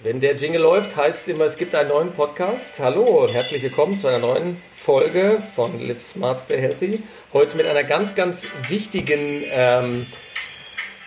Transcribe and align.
Wenn 0.00 0.20
der 0.20 0.36
Jingle 0.36 0.62
läuft, 0.62 0.96
heißt 0.96 1.22
es 1.22 1.34
immer, 1.34 1.46
es 1.46 1.56
gibt 1.56 1.74
einen 1.74 1.88
neuen 1.88 2.12
Podcast. 2.12 2.78
Hallo 2.78 3.24
und 3.24 3.34
herzlich 3.34 3.60
willkommen 3.64 3.98
zu 3.98 4.06
einer 4.06 4.20
neuen 4.20 4.56
Folge 4.72 5.42
von 5.56 5.80
Live 5.80 6.06
Smart 6.06 6.40
Stay 6.40 6.60
Healthy. 6.60 7.02
Heute 7.32 7.56
mit 7.56 7.66
einer 7.66 7.82
ganz, 7.82 8.14
ganz 8.14 8.42
wichtigen 8.68 9.18
ähm, 9.52 10.06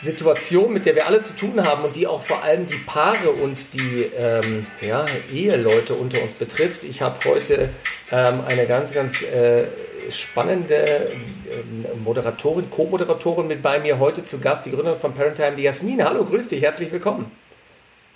Situation, 0.01 0.73
mit 0.73 0.85
der 0.85 0.95
wir 0.95 1.07
alle 1.07 1.23
zu 1.23 1.31
tun 1.37 1.65
haben 1.65 1.85
und 1.85 1.95
die 1.95 2.05
auch 2.05 2.21
vor 2.21 2.43
allem 2.43 2.67
die 2.67 2.79
Paare 2.85 3.29
und 3.29 3.73
die 3.73 4.11
ähm, 4.19 4.67
ja, 4.81 5.05
Eheleute 5.33 5.93
unter 5.93 6.21
uns 6.21 6.33
betrifft. 6.33 6.83
Ich 6.83 7.01
habe 7.01 7.15
heute 7.29 7.69
ähm, 8.11 8.41
eine 8.45 8.67
ganz, 8.67 8.91
ganz 8.91 9.21
äh, 9.21 9.67
spannende 10.09 11.07
ähm, 11.49 12.03
Moderatorin, 12.03 12.69
Co-Moderatorin 12.69 13.47
mit 13.47 13.61
bei 13.61 13.79
mir 13.79 13.99
heute 13.99 14.25
zu 14.25 14.37
Gast, 14.39 14.65
die 14.65 14.71
Gründerin 14.71 14.99
von 14.99 15.13
Parentime, 15.13 15.55
die 15.55 15.63
Jasmin. 15.63 16.03
Hallo, 16.03 16.25
grüß 16.25 16.49
dich, 16.49 16.61
herzlich 16.61 16.91
willkommen. 16.91 17.31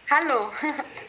Hallo. 0.08 0.52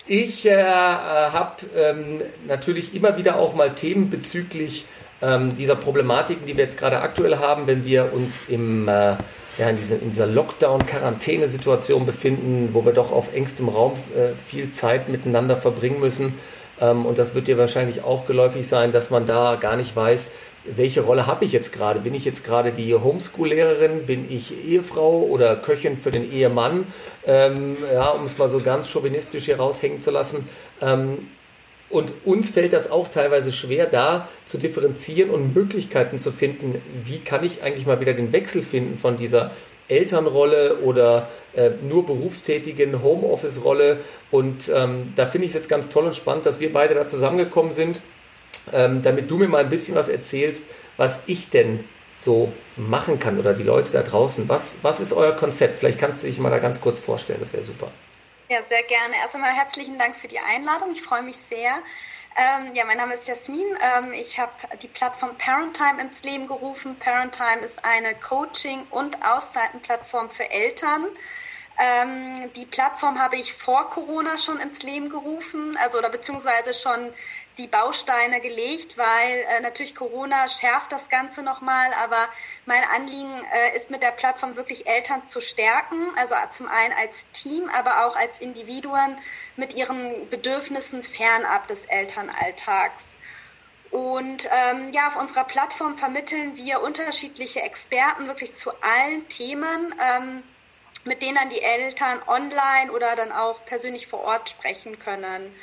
ich 0.07 0.47
äh, 0.47 0.65
habe 0.65 1.67
ähm, 1.77 2.23
natürlich 2.47 2.95
immer 2.95 3.19
wieder 3.19 3.37
auch 3.37 3.55
mal 3.55 3.75
Themen 3.75 4.09
bezüglich 4.09 4.87
ähm, 5.21 5.55
dieser 5.55 5.77
Problematiken, 5.77 6.47
die 6.47 6.57
wir 6.57 6.65
jetzt 6.65 6.79
gerade 6.79 7.01
aktuell 7.01 7.37
haben, 7.37 7.67
wenn 7.67 7.85
wir 7.85 8.15
uns 8.15 8.49
im, 8.49 8.89
äh, 8.89 9.17
ja, 9.59 9.69
in, 9.69 9.77
diese, 9.77 9.97
in 9.97 10.11
dieser 10.11 10.27
Lockdown-Quarantäne-Situation 10.27 12.07
befinden, 12.07 12.71
wo 12.73 12.87
wir 12.87 12.95
doch 12.95 13.13
auf 13.13 13.35
engstem 13.35 13.69
Raum 13.69 13.93
äh, 14.15 14.31
viel 14.49 14.71
Zeit 14.71 15.11
miteinander 15.11 15.59
verbringen 15.59 16.01
müssen. 16.01 16.39
Ähm, 16.81 17.05
und 17.05 17.19
das 17.19 17.35
wird 17.35 17.49
dir 17.49 17.59
wahrscheinlich 17.59 18.03
auch 18.03 18.27
geläufig 18.27 18.67
sein, 18.67 18.93
dass 18.93 19.11
man 19.11 19.27
da 19.27 19.57
gar 19.57 19.77
nicht 19.77 19.95
weiß, 19.95 20.31
welche 20.75 21.03
Rolle 21.03 21.27
habe 21.27 21.45
ich 21.45 21.53
jetzt 21.53 21.73
gerade? 21.73 22.01
Bin 22.01 22.15
ich 22.15 22.25
jetzt 22.25 22.45
gerade 22.45 22.73
die 22.73 22.95
Homeschool-Lehrerin? 22.95 24.07
Bin 24.07 24.31
ich 24.31 24.65
Ehefrau 24.65 25.23
oder 25.23 25.57
Köchin 25.57 25.99
für 25.99 26.11
den 26.11 26.31
Ehemann? 26.31 26.87
Ähm, 27.27 27.77
ja, 27.93 28.09
um 28.11 28.25
es 28.25 28.37
mal 28.39 28.49
so 28.49 28.61
ganz 28.61 28.89
chauvinistisch 28.89 29.45
hier 29.45 29.59
raushängen 29.59 30.01
zu 30.01 30.11
lassen. 30.11 30.49
Ähm, 30.81 31.29
und 31.89 32.13
uns 32.25 32.51
fällt 32.51 32.73
das 32.73 32.91
auch 32.91 33.09
teilweise 33.09 33.53
schwer, 33.53 33.87
da 33.87 34.29
zu 34.45 34.59
differenzieren 34.59 35.31
und 35.31 35.55
Möglichkeiten 35.55 36.19
zu 36.19 36.33
finden, 36.33 36.83
wie 37.05 37.21
kann 37.21 37.45
ich 37.45 37.63
eigentlich 37.63 37.87
mal 37.87 38.01
wieder 38.01 38.15
den 38.15 38.33
Wechsel 38.33 38.63
finden 38.63 38.99
von 38.99 39.17
dieser 39.17 39.53
Elternrolle 39.89 40.79
oder 40.79 41.29
äh, 41.55 41.71
nur 41.89 42.05
berufstätigen 42.05 43.05
Homeoffice-Rolle. 43.05 43.99
Und 44.33 44.69
ähm, 44.75 45.13
da 45.15 45.27
finde 45.27 45.45
ich 45.45 45.51
es 45.53 45.55
jetzt 45.55 45.69
ganz 45.69 45.89
toll 45.89 46.07
und 46.07 46.17
spannend, 46.17 46.45
dass 46.45 46.59
wir 46.59 46.73
beide 46.73 46.95
da 46.95 47.07
zusammengekommen 47.07 47.73
sind 47.73 48.03
ähm, 48.73 49.03
damit 49.03 49.31
du 49.31 49.39
mir 49.39 49.49
mal 49.49 49.65
ein 49.65 49.71
bisschen 49.71 49.95
was 49.95 50.09
erzählst, 50.09 50.65
was 50.97 51.19
ich 51.27 51.51
denn 51.51 51.85
so 52.19 52.53
machen 52.77 53.19
kann 53.19 53.39
oder 53.39 53.55
die 53.55 53.63
Leute 53.63 53.93
da 53.93 54.03
draußen. 54.03 54.49
Was, 54.49 54.75
was 54.83 55.01
ist 55.01 55.13
euer 55.13 55.37
Konzept? 55.37 55.79
Vielleicht 55.79 55.99
kannst 55.99 56.23
du 56.23 56.27
dich 56.27 56.39
mal 56.39 56.51
da 56.51 56.59
ganz 56.59 56.81
kurz 56.81 56.99
vorstellen, 56.99 57.41
das 57.41 57.53
wäre 57.53 57.63
super. 57.63 57.91
Ja, 58.49 58.63
sehr 58.63 58.83
gerne. 58.85 59.15
Erst 59.21 59.35
einmal 59.35 59.53
herzlichen 59.53 59.99
Dank 59.99 60.17
für 60.17 60.29
die 60.29 60.39
Einladung. 60.39 60.93
Ich 60.93 61.03
freue 61.03 61.23
mich 61.23 61.37
sehr. 61.37 61.79
Ähm, 62.37 62.75
ja, 62.75 62.85
mein 62.85 62.99
Name 62.99 63.15
ist 63.15 63.27
Jasmin. 63.27 63.67
Ähm, 63.81 64.13
ich 64.13 64.39
habe 64.39 64.53
die 64.83 64.89
Plattform 64.89 65.37
Parentime 65.39 66.03
ins 66.03 66.23
Leben 66.23 66.47
gerufen. 66.47 66.97
Parentime 66.99 67.63
ist 67.65 67.85
eine 67.85 68.15
Coaching- 68.15 68.87
und 68.91 69.17
Auszeitenplattform 69.25 70.31
für 70.31 70.51
Eltern. 70.51 71.07
Ähm, 71.79 72.53
die 72.55 72.67
Plattform 72.67 73.19
habe 73.19 73.37
ich 73.37 73.53
vor 73.53 73.91
Corona 73.91 74.37
schon 74.37 74.59
ins 74.61 74.83
Leben 74.83 75.11
gerufen, 75.11 75.77
also 75.83 75.99
oder 75.99 76.09
beziehungsweise 76.09 76.73
schon 76.73 77.13
die 77.59 77.67
Bausteine 77.67 78.41
gelegt, 78.41 78.99
weil 78.99 79.47
äh, 79.49 79.61
natürlich 79.61 79.95
Corona 79.95 80.47
schärft 80.49 80.93
das 80.93 81.09
Ganze 81.09 81.43
nochmal, 81.43 81.93
aber 81.95 82.29
mein 82.67 82.85
Anliegen 82.85 83.33
äh, 83.53 83.75
ist 83.75 83.91
mit 83.91 84.03
der 84.03 84.11
Plattform 84.11 84.57
wirklich 84.57 84.87
Eltern 84.87 85.25
zu 85.25 85.41
stärken, 85.41 86.11
also 86.17 86.35
zum 86.51 86.69
einen 86.69 86.93
als 86.93 87.31
Team, 87.33 87.71
aber 87.71 88.07
auch 88.07 88.17
als 88.17 88.41
Individuen 88.41 89.17
mit 89.57 89.75
ihren 89.75 90.29
Bedürfnissen 90.29 91.03
fernab 91.03 91.67
des 91.69 91.87
Elternalltags. 91.87 93.15
Und 93.91 94.49
ähm, 94.53 94.93
ja, 94.93 95.09
auf 95.09 95.17
unserer 95.17 95.45
Plattform 95.45 95.97
vermitteln 95.97 96.57
wir 96.57 96.83
unterschiedliche 96.83 97.63
Experten 97.63 98.27
wirklich 98.27 98.55
zu 98.55 98.71
allen 98.83 99.27
Themen, 99.29 99.95
ähm, 99.99 100.43
mit 101.05 101.23
denen 101.23 101.37
dann 101.37 101.51
die 101.51 101.63
Eltern 101.63 102.21
online 102.27 102.93
oder 102.93 103.17
dann 103.17 103.33
auch 103.33 103.65
persönlich 103.65 104.09
vor 104.09 104.21
Ort 104.21 104.51
sprechen 104.51 104.99
können. 104.99 105.55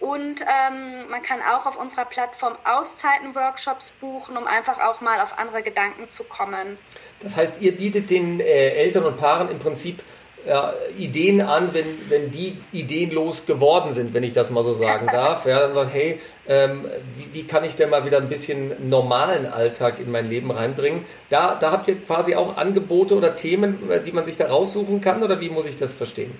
Und 0.00 0.40
ähm, 0.40 1.10
man 1.10 1.22
kann 1.22 1.40
auch 1.42 1.66
auf 1.66 1.78
unserer 1.78 2.06
Plattform 2.06 2.54
Auszeiten-Workshops 2.64 3.92
buchen, 4.00 4.38
um 4.38 4.46
einfach 4.46 4.80
auch 4.80 5.02
mal 5.02 5.20
auf 5.20 5.38
andere 5.38 5.62
Gedanken 5.62 6.08
zu 6.08 6.24
kommen. 6.24 6.78
Das 7.20 7.36
heißt, 7.36 7.60
ihr 7.60 7.76
bietet 7.76 8.08
den 8.08 8.40
äh, 8.40 8.70
Eltern 8.70 9.04
und 9.04 9.18
Paaren 9.18 9.50
im 9.50 9.58
Prinzip 9.58 10.02
ja, 10.46 10.72
Ideen 10.96 11.42
an, 11.42 11.74
wenn, 11.74 11.98
wenn 12.08 12.30
die 12.30 12.56
ideenlos 12.72 13.44
geworden 13.44 13.92
sind, 13.92 14.14
wenn 14.14 14.22
ich 14.22 14.32
das 14.32 14.48
mal 14.48 14.64
so 14.64 14.72
sagen 14.72 15.06
darf. 15.12 15.44
Ja, 15.44 15.60
dann 15.60 15.74
sagt, 15.74 15.92
hey, 15.92 16.18
ähm, 16.48 16.86
wie, 17.14 17.34
wie, 17.34 17.46
kann 17.46 17.64
ich 17.64 17.76
denn 17.76 17.90
mal 17.90 18.06
wieder 18.06 18.18
ein 18.18 18.30
bisschen 18.30 18.88
normalen 18.88 19.44
Alltag 19.44 19.98
in 19.98 20.10
mein 20.10 20.28
Leben 20.28 20.50
reinbringen? 20.50 21.04
Da, 21.28 21.56
da 21.56 21.72
habt 21.72 21.88
ihr 21.88 22.00
quasi 22.00 22.34
auch 22.34 22.56
Angebote 22.56 23.14
oder 23.14 23.36
Themen, 23.36 23.90
äh, 23.90 24.02
die 24.02 24.12
man 24.12 24.24
sich 24.24 24.38
da 24.38 24.46
raussuchen 24.46 25.02
kann, 25.02 25.22
oder 25.22 25.40
wie 25.40 25.50
muss 25.50 25.66
ich 25.66 25.76
das 25.76 25.92
verstehen? 25.92 26.34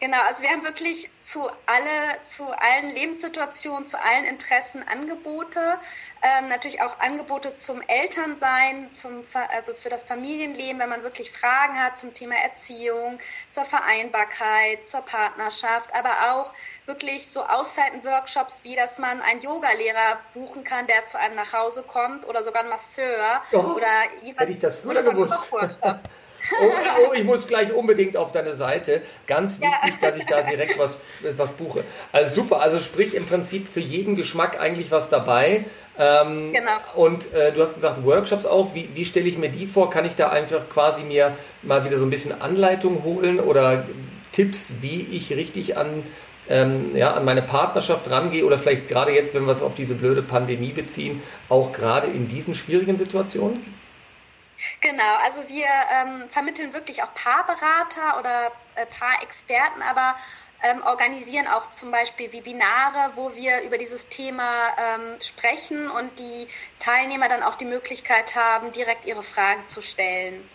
Genau, 0.00 0.18
also 0.28 0.42
wir 0.42 0.50
haben 0.50 0.62
wirklich 0.62 1.10
zu 1.22 1.48
alle, 1.66 2.22
zu 2.24 2.44
allen 2.44 2.94
Lebenssituationen, 2.94 3.88
zu 3.88 4.00
allen 4.00 4.26
Interessen 4.26 4.86
Angebote. 4.86 5.78
Ähm, 6.22 6.48
natürlich 6.48 6.80
auch 6.82 7.00
Angebote 7.00 7.56
zum 7.56 7.82
Elternsein, 7.82 8.94
zum, 8.94 9.24
also 9.48 9.74
für 9.74 9.88
das 9.88 10.04
Familienleben, 10.04 10.78
wenn 10.78 10.88
man 10.88 11.02
wirklich 11.02 11.32
Fragen 11.32 11.82
hat 11.82 11.98
zum 11.98 12.14
Thema 12.14 12.36
Erziehung, 12.36 13.18
zur 13.50 13.64
Vereinbarkeit, 13.64 14.86
zur 14.86 15.00
Partnerschaft, 15.00 15.92
aber 15.92 16.32
auch 16.32 16.52
wirklich 16.86 17.28
so 17.28 17.44
Auszeiten-Workshops, 17.44 18.62
wie 18.62 18.76
dass 18.76 18.98
man 18.98 19.20
einen 19.20 19.42
Yogalehrer 19.42 20.20
buchen 20.32 20.62
kann, 20.62 20.86
der 20.86 21.06
zu 21.06 21.18
einem 21.18 21.34
nach 21.34 21.52
Hause 21.52 21.82
kommt 21.82 22.24
oder 22.24 22.44
sogar 22.44 22.60
einen 22.62 22.70
Masseur 22.70 23.42
oh, 23.52 23.56
oder 23.56 23.88
jemand, 24.22 24.40
hätte 24.40 24.52
ich 24.52 24.58
das 24.60 24.76
früher 24.76 25.02
gewusst. 25.02 25.34
Oh, 26.60 26.70
oh, 27.08 27.12
ich 27.14 27.24
muss 27.24 27.46
gleich 27.46 27.72
unbedingt 27.72 28.16
auf 28.16 28.32
deine 28.32 28.54
Seite. 28.54 29.02
Ganz 29.26 29.60
wichtig, 29.60 29.94
ja. 30.00 30.10
dass 30.10 30.18
ich 30.18 30.26
da 30.26 30.42
direkt 30.42 30.78
was, 30.78 30.98
was 31.36 31.50
buche. 31.52 31.84
Also 32.12 32.34
super, 32.34 32.60
also 32.60 32.78
sprich 32.78 33.14
im 33.14 33.26
Prinzip 33.26 33.68
für 33.68 33.80
jeden 33.80 34.16
Geschmack 34.16 34.60
eigentlich 34.60 34.90
was 34.90 35.08
dabei. 35.08 35.66
Ähm, 35.98 36.52
genau. 36.52 36.78
Und 36.94 37.32
äh, 37.32 37.52
du 37.52 37.62
hast 37.62 37.74
gesagt, 37.74 38.04
Workshops 38.04 38.46
auch. 38.46 38.74
Wie, 38.74 38.88
wie 38.94 39.04
stelle 39.04 39.26
ich 39.26 39.36
mir 39.36 39.48
die 39.48 39.66
vor? 39.66 39.90
Kann 39.90 40.04
ich 40.04 40.16
da 40.16 40.28
einfach 40.28 40.68
quasi 40.68 41.02
mir 41.02 41.36
mal 41.62 41.84
wieder 41.84 41.98
so 41.98 42.06
ein 42.06 42.10
bisschen 42.10 42.40
Anleitung 42.40 43.02
holen 43.04 43.40
oder 43.40 43.84
Tipps, 44.32 44.74
wie 44.80 45.02
ich 45.10 45.32
richtig 45.32 45.76
an, 45.76 46.04
ähm, 46.48 46.94
ja, 46.94 47.12
an 47.12 47.24
meine 47.24 47.42
Partnerschaft 47.42 48.08
rangehe 48.10 48.44
oder 48.44 48.58
vielleicht 48.58 48.88
gerade 48.88 49.12
jetzt, 49.12 49.34
wenn 49.34 49.46
wir 49.46 49.52
es 49.52 49.62
auf 49.62 49.74
diese 49.74 49.94
blöde 49.94 50.22
Pandemie 50.22 50.72
beziehen, 50.72 51.20
auch 51.48 51.72
gerade 51.72 52.06
in 52.06 52.28
diesen 52.28 52.54
schwierigen 52.54 52.96
Situationen? 52.96 53.64
Genau, 54.80 55.16
also 55.24 55.48
wir 55.48 55.66
ähm, 55.66 56.28
vermitteln 56.30 56.72
wirklich 56.72 57.02
auch 57.02 57.12
Paarberater 57.14 58.18
oder 58.18 58.52
äh, 58.76 58.86
Paarexperten, 58.86 59.82
aber 59.82 60.16
ähm, 60.62 60.82
organisieren 60.82 61.46
auch 61.46 61.70
zum 61.70 61.90
Beispiel 61.90 62.32
Webinare, 62.32 63.12
wo 63.14 63.34
wir 63.34 63.62
über 63.62 63.78
dieses 63.78 64.08
Thema 64.08 64.70
ähm, 64.76 65.20
sprechen 65.20 65.88
und 65.88 66.18
die 66.18 66.48
Teilnehmer 66.80 67.28
dann 67.28 67.42
auch 67.42 67.54
die 67.54 67.64
Möglichkeit 67.64 68.34
haben, 68.34 68.72
direkt 68.72 69.06
ihre 69.06 69.22
Fragen 69.22 69.66
zu 69.68 69.82
stellen. 69.82 70.48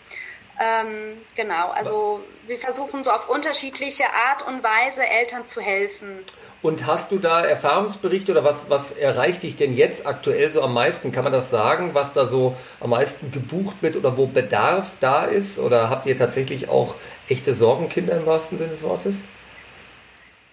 Ähm, 0.60 1.18
genau, 1.34 1.70
also 1.70 2.20
wir 2.46 2.58
versuchen 2.58 3.02
so 3.02 3.10
auf 3.10 3.28
unterschiedliche 3.28 4.04
Art 4.04 4.46
und 4.46 4.62
Weise 4.62 5.06
Eltern 5.06 5.46
zu 5.46 5.60
helfen. 5.60 6.20
Und 6.62 6.86
hast 6.86 7.12
du 7.12 7.18
da 7.18 7.44
Erfahrungsberichte 7.44 8.32
oder 8.32 8.44
was, 8.44 8.70
was 8.70 8.92
erreicht 8.92 9.42
dich 9.42 9.56
denn 9.56 9.74
jetzt 9.74 10.06
aktuell 10.06 10.50
so 10.50 10.62
am 10.62 10.72
meisten? 10.72 11.12
Kann 11.12 11.24
man 11.24 11.32
das 11.32 11.50
sagen, 11.50 11.90
was 11.92 12.12
da 12.12 12.24
so 12.24 12.56
am 12.80 12.90
meisten 12.90 13.30
gebucht 13.30 13.82
wird 13.82 13.96
oder 13.96 14.16
wo 14.16 14.26
Bedarf 14.26 14.92
da 15.00 15.24
ist? 15.24 15.58
Oder 15.58 15.90
habt 15.90 16.06
ihr 16.06 16.16
tatsächlich 16.16 16.68
auch 16.68 16.94
echte 17.28 17.52
Sorgenkinder 17.52 18.16
im 18.16 18.24
wahrsten 18.24 18.56
Sinne 18.56 18.70
des 18.70 18.82
Wortes? 18.82 19.22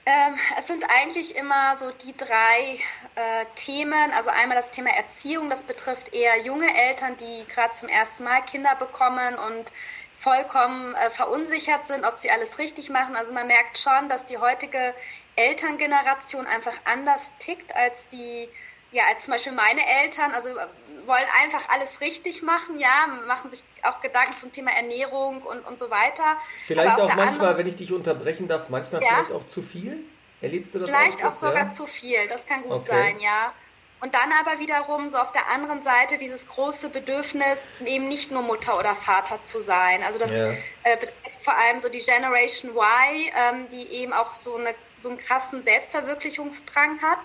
Ähm, 0.06 0.35
es 0.57 0.66
sind 0.67 0.83
eigentlich 0.89 1.36
immer 1.36 1.77
so 1.77 1.92
die 1.92 2.15
drei 2.18 2.80
äh, 3.15 3.45
Themen. 3.56 4.12
Also 4.12 4.31
einmal 4.31 4.57
das 4.57 4.71
Thema 4.71 4.89
Erziehung, 4.89 5.50
das 5.50 5.63
betrifft 5.63 6.13
eher 6.13 6.42
junge 6.42 6.75
Eltern, 6.75 7.18
die 7.18 7.45
gerade 7.48 7.74
zum 7.74 7.88
ersten 7.88 8.24
Mal 8.24 8.42
Kinder 8.44 8.75
bekommen 8.75 9.36
und 9.36 9.71
vollkommen 10.19 10.95
äh, 10.95 11.12
verunsichert 11.12 11.88
sind, 11.88 12.03
ob 12.03 12.19
sie 12.19 12.31
alles 12.31 12.57
richtig 12.57 12.89
machen. 12.89 13.15
Also 13.15 13.31
man 13.31 13.45
merkt 13.48 13.77
schon, 13.77 14.09
dass 14.09 14.25
die 14.25 14.39
heutige 14.39 14.95
Elterngeneration 15.36 16.47
einfach 16.47 16.77
anders 16.86 17.31
tickt 17.38 17.75
als 17.75 18.07
die, 18.07 18.50
ja, 18.92 19.04
als 19.10 19.26
zum 19.26 19.34
Beispiel 19.34 19.54
meine 19.54 19.82
Eltern. 20.04 20.32
Also 20.34 20.50
äh, 20.50 20.68
wollen 21.06 21.26
einfach 21.42 21.70
alles 21.70 22.02
richtig 22.02 22.42
machen, 22.42 22.78
ja, 22.80 23.08
machen 23.28 23.52
sich 23.52 23.64
auch 23.84 24.02
Gedanken 24.02 24.38
zum 24.40 24.52
Thema 24.52 24.72
Ernährung 24.72 25.42
und, 25.42 25.62
und 25.62 25.80
so 25.80 25.90
weiter. 25.90 26.38
Vielleicht 26.68 26.96
auch 26.96 27.08
manchmal, 27.08 27.28
andere, 27.28 27.58
wenn 27.58 27.68
ich 27.68 27.76
dich 27.76 27.92
unterbrechen 27.92 28.48
darf, 28.48 28.70
manchmal 28.70 29.02
ja, 29.02 29.10
vielleicht 29.10 29.32
auch 29.32 29.48
zu 29.50 29.62
viel? 29.62 30.04
Erlebst 30.42 30.74
du 30.74 30.80
das 30.80 30.90
Vielleicht 30.90 31.24
auch, 31.24 31.30
auch 31.30 31.32
sogar 31.34 31.66
ja? 31.66 31.72
zu 31.72 31.86
viel, 31.86 32.28
das 32.28 32.46
kann 32.46 32.64
gut 32.64 32.72
okay. 32.72 32.86
sein, 32.88 33.20
ja. 33.20 33.54
Und 34.00 34.16
dann 34.16 34.32
aber 34.40 34.60
wiederum 34.60 35.10
so 35.10 35.20
auf 35.20 35.32
der 35.32 35.48
anderen 35.52 35.84
Seite 35.84 36.18
dieses 36.18 36.48
große 36.48 36.90
Bedürfnis, 36.90 37.70
eben 37.86 38.08
nicht 38.08 38.32
nur 38.32 38.42
Mutter 38.42 38.76
oder 38.76 38.96
Vater 38.96 39.44
zu 39.44 39.62
sein. 39.62 40.02
Also 40.04 40.18
das 40.18 40.32
ja. 40.32 40.54
äh, 40.84 40.98
betrifft 41.00 41.44
vor 41.44 41.56
allem 41.56 41.80
so 41.80 41.90
die 41.90 42.00
Generation 42.00 42.72
Y, 42.72 43.32
ähm, 43.38 43.68
die 43.70 43.88
eben 43.94 44.14
auch 44.14 44.34
so, 44.34 44.56
eine, 44.56 44.74
so 45.02 45.10
einen 45.10 45.20
krassen 45.20 45.62
Selbstverwirklichungsdrang 45.62 47.00
hat 47.04 47.20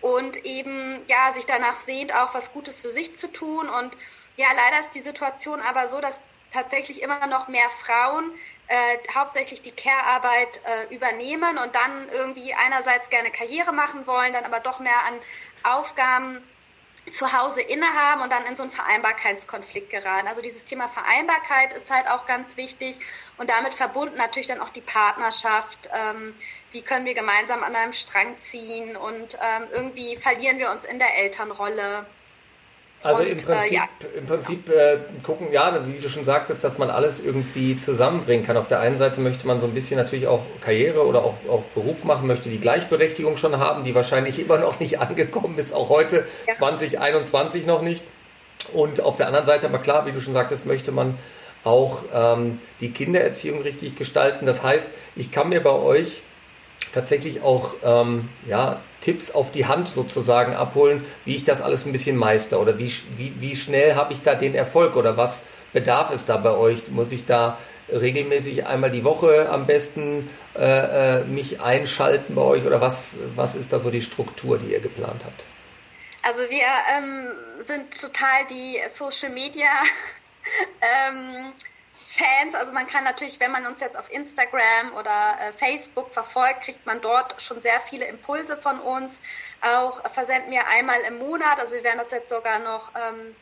und 0.00 0.44
eben 0.44 1.02
ja 1.06 1.32
sich 1.34 1.46
danach 1.46 1.76
sehnt, 1.76 2.14
auch 2.14 2.34
was 2.34 2.52
Gutes 2.52 2.80
für 2.80 2.90
sich 2.90 3.16
zu 3.16 3.28
tun. 3.28 3.68
Und 3.68 3.96
ja, 4.36 4.46
leider 4.54 4.80
ist 4.80 4.94
die 4.94 5.00
Situation 5.00 5.60
aber 5.60 5.88
so, 5.88 6.00
dass 6.00 6.22
tatsächlich 6.52 7.02
immer 7.02 7.26
noch 7.26 7.48
mehr 7.48 7.68
Frauen 7.70 8.32
äh, 8.68 8.98
hauptsächlich 9.14 9.62
die 9.62 9.72
Care-Arbeit 9.72 10.60
äh, 10.64 10.94
übernehmen 10.94 11.58
und 11.58 11.74
dann 11.74 12.08
irgendwie 12.12 12.54
einerseits 12.54 13.10
gerne 13.10 13.30
Karriere 13.30 13.72
machen 13.72 14.06
wollen, 14.06 14.32
dann 14.32 14.44
aber 14.44 14.60
doch 14.60 14.78
mehr 14.78 15.04
an 15.06 15.14
Aufgaben 15.62 16.42
zu 17.10 17.32
Hause 17.32 17.60
innehaben 17.60 18.22
und 18.22 18.30
dann 18.30 18.46
in 18.46 18.56
so 18.56 18.62
einen 18.62 18.72
Vereinbarkeitskonflikt 18.72 19.90
geraten. 19.90 20.28
Also 20.28 20.42
dieses 20.42 20.64
Thema 20.64 20.88
Vereinbarkeit 20.88 21.72
ist 21.72 21.90
halt 21.90 22.08
auch 22.08 22.26
ganz 22.26 22.56
wichtig 22.56 22.98
und 23.38 23.50
damit 23.50 23.74
verbunden 23.74 24.16
natürlich 24.16 24.46
dann 24.46 24.60
auch 24.60 24.68
die 24.68 24.80
Partnerschaft. 24.80 25.88
Ähm, 25.92 26.34
wie 26.72 26.82
können 26.82 27.04
wir 27.04 27.14
gemeinsam 27.14 27.64
an 27.64 27.74
einem 27.74 27.92
Strang 27.92 28.38
ziehen 28.38 28.96
und 28.96 29.36
ähm, 29.40 29.66
irgendwie 29.72 30.16
verlieren 30.16 30.58
wir 30.58 30.70
uns 30.70 30.84
in 30.84 30.98
der 30.98 31.16
Elternrolle. 31.16 32.06
Also 33.02 33.22
und, 33.22 33.28
im 33.28 33.38
Prinzip, 33.38 33.72
äh, 33.72 33.74
ja. 33.74 33.88
im 34.16 34.26
Prinzip 34.26 34.68
äh, 34.68 34.98
gucken, 35.22 35.48
ja, 35.52 35.86
wie 35.86 35.98
du 35.98 36.08
schon 36.10 36.24
sagtest, 36.24 36.62
dass 36.62 36.76
man 36.76 36.90
alles 36.90 37.18
irgendwie 37.18 37.78
zusammenbringen 37.78 38.44
kann. 38.44 38.58
Auf 38.58 38.68
der 38.68 38.80
einen 38.80 38.98
Seite 38.98 39.20
möchte 39.22 39.46
man 39.46 39.58
so 39.58 39.66
ein 39.66 39.72
bisschen 39.72 39.96
natürlich 39.96 40.26
auch 40.26 40.42
Karriere 40.60 41.06
oder 41.06 41.24
auch, 41.24 41.36
auch 41.48 41.62
Beruf 41.74 42.04
machen, 42.04 42.26
möchte 42.26 42.50
die 42.50 42.60
Gleichberechtigung 42.60 43.38
schon 43.38 43.58
haben, 43.58 43.84
die 43.84 43.94
wahrscheinlich 43.94 44.38
immer 44.38 44.58
noch 44.58 44.80
nicht 44.80 44.98
angekommen 45.00 45.56
ist, 45.58 45.72
auch 45.72 45.88
heute 45.88 46.26
ja. 46.46 46.54
2021 46.54 47.66
noch 47.66 47.80
nicht. 47.80 48.04
Und 48.74 49.00
auf 49.00 49.16
der 49.16 49.26
anderen 49.28 49.46
Seite, 49.46 49.66
aber 49.66 49.78
klar, 49.78 50.04
wie 50.04 50.12
du 50.12 50.20
schon 50.20 50.34
sagtest, 50.34 50.66
möchte 50.66 50.92
man 50.92 51.16
auch 51.64 52.02
ähm, 52.14 52.58
die 52.80 52.90
Kindererziehung 52.90 53.62
richtig 53.62 53.96
gestalten. 53.96 54.44
Das 54.44 54.62
heißt, 54.62 54.90
ich 55.16 55.30
kann 55.30 55.48
mir 55.48 55.62
bei 55.62 55.72
euch 55.72 56.22
tatsächlich 56.92 57.42
auch 57.42 57.74
ähm, 57.82 58.28
ja, 58.46 58.80
Tipps 59.00 59.30
auf 59.30 59.50
die 59.50 59.66
Hand 59.66 59.88
sozusagen 59.88 60.54
abholen, 60.54 61.04
wie 61.24 61.36
ich 61.36 61.44
das 61.44 61.60
alles 61.60 61.86
ein 61.86 61.92
bisschen 61.92 62.16
meister 62.16 62.60
oder 62.60 62.78
wie, 62.78 62.92
wie, 63.16 63.34
wie 63.40 63.56
schnell 63.56 63.94
habe 63.94 64.12
ich 64.12 64.22
da 64.22 64.34
den 64.34 64.54
Erfolg 64.54 64.96
oder 64.96 65.16
was 65.16 65.42
bedarf 65.72 66.10
es 66.12 66.24
da 66.24 66.36
bei 66.36 66.50
euch? 66.50 66.90
Muss 66.90 67.12
ich 67.12 67.26
da 67.26 67.58
regelmäßig 67.88 68.66
einmal 68.66 68.90
die 68.90 69.04
Woche 69.04 69.48
am 69.50 69.66
besten 69.66 70.30
äh, 70.56 71.20
äh, 71.20 71.24
mich 71.24 71.60
einschalten 71.60 72.34
bei 72.34 72.42
euch 72.42 72.64
oder 72.64 72.80
was, 72.80 73.16
was 73.34 73.54
ist 73.54 73.72
da 73.72 73.80
so 73.80 73.90
die 73.90 74.00
Struktur, 74.00 74.58
die 74.58 74.72
ihr 74.72 74.80
geplant 74.80 75.22
habt? 75.24 75.44
Also 76.22 76.42
wir 76.50 76.66
ähm, 76.96 77.32
sind 77.64 77.98
total 77.98 78.46
die 78.50 78.78
Social 78.90 79.30
Media 79.30 79.70
ähm, 80.80 81.52
Fans. 82.20 82.54
Also 82.54 82.72
man 82.72 82.86
kann 82.86 83.04
natürlich, 83.04 83.40
wenn 83.40 83.50
man 83.50 83.66
uns 83.66 83.80
jetzt 83.80 83.98
auf 83.98 84.10
Instagram 84.12 84.92
oder 84.98 85.38
äh, 85.40 85.52
Facebook 85.54 86.12
verfolgt, 86.12 86.62
kriegt 86.62 86.84
man 86.84 87.00
dort 87.00 87.40
schon 87.40 87.60
sehr 87.60 87.80
viele 87.80 88.04
Impulse 88.06 88.56
von 88.56 88.78
uns. 88.78 89.20
Auch 89.62 90.00
versenden 90.12 90.50
wir 90.50 90.66
einmal 90.68 91.00
im 91.00 91.18
Monat, 91.18 91.58
also 91.58 91.74
wir 91.74 91.84
werden 91.84 91.98
das 91.98 92.10
jetzt 92.10 92.28
sogar 92.28 92.58
noch, 92.58 92.90
ähm, 92.94 93.34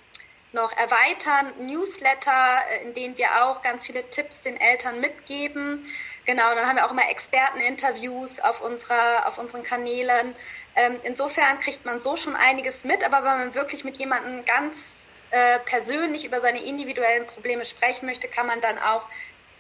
noch 0.53 0.73
erweitern, 0.77 1.53
Newsletter, 1.59 2.59
äh, 2.71 2.85
in 2.85 2.95
denen 2.95 3.19
wir 3.19 3.45
auch 3.45 3.63
ganz 3.63 3.85
viele 3.85 4.09
Tipps 4.11 4.43
den 4.43 4.61
Eltern 4.61 5.01
mitgeben. 5.01 5.85
Genau, 6.25 6.55
dann 6.55 6.67
haben 6.67 6.77
wir 6.77 6.87
auch 6.87 6.93
immer 6.93 7.09
Experteninterviews 7.09 8.39
auf, 8.41 8.61
unserer, 8.61 9.27
auf 9.27 9.39
unseren 9.39 9.65
Kanälen. 9.65 10.37
Ähm, 10.77 11.01
insofern 11.03 11.59
kriegt 11.59 11.85
man 11.85 12.01
so 12.01 12.17
schon 12.17 12.37
einiges 12.37 12.85
mit, 12.85 13.03
aber 13.03 13.19
wenn 13.25 13.39
man 13.39 13.55
wirklich 13.55 13.83
mit 13.83 13.97
jemandem 13.97 14.45
ganz 14.45 14.98
äh, 15.31 15.59
persönlich 15.61 16.25
über 16.25 16.41
seine 16.41 16.63
individuellen 16.63 17.27
Probleme 17.27 17.65
sprechen 17.65 18.07
möchte, 18.07 18.29
kann 18.29 18.47
man 18.47 18.61
dann 18.61 18.79
auch 18.79 19.05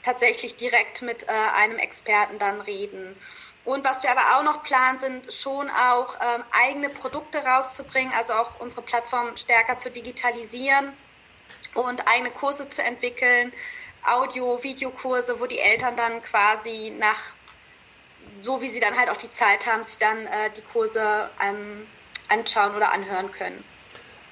tatsächlich 0.02 0.56
direkt 0.56 1.02
mit 1.02 1.24
äh, 1.24 1.32
einem 1.54 1.78
Experten 1.78 2.38
dann 2.38 2.60
reden. 2.60 3.16
Und 3.64 3.84
was 3.84 4.02
wir 4.02 4.10
aber 4.10 4.38
auch 4.38 4.42
noch 4.42 4.62
planen, 4.62 4.98
sind 4.98 5.32
schon 5.32 5.68
auch 5.68 6.16
ähm, 6.22 6.42
eigene 6.52 6.88
Produkte 6.88 7.44
rauszubringen, 7.44 8.14
also 8.14 8.32
auch 8.32 8.60
unsere 8.60 8.80
Plattform 8.80 9.36
stärker 9.36 9.78
zu 9.78 9.90
digitalisieren 9.90 10.94
und 11.74 12.08
eigene 12.08 12.30
Kurse 12.30 12.68
zu 12.70 12.82
entwickeln, 12.82 13.52
Audio-, 14.06 14.62
Videokurse, 14.62 15.38
wo 15.38 15.46
die 15.46 15.58
Eltern 15.58 15.96
dann 15.96 16.22
quasi 16.22 16.94
nach, 16.98 17.20
so 18.40 18.62
wie 18.62 18.68
sie 18.68 18.80
dann 18.80 18.96
halt 18.98 19.10
auch 19.10 19.18
die 19.18 19.30
Zeit 19.30 19.66
haben, 19.66 19.84
sich 19.84 19.98
dann 19.98 20.26
äh, 20.26 20.50
die 20.56 20.62
Kurse 20.62 21.28
ähm, 21.42 21.86
anschauen 22.30 22.74
oder 22.74 22.90
anhören 22.90 23.30
können. 23.32 23.62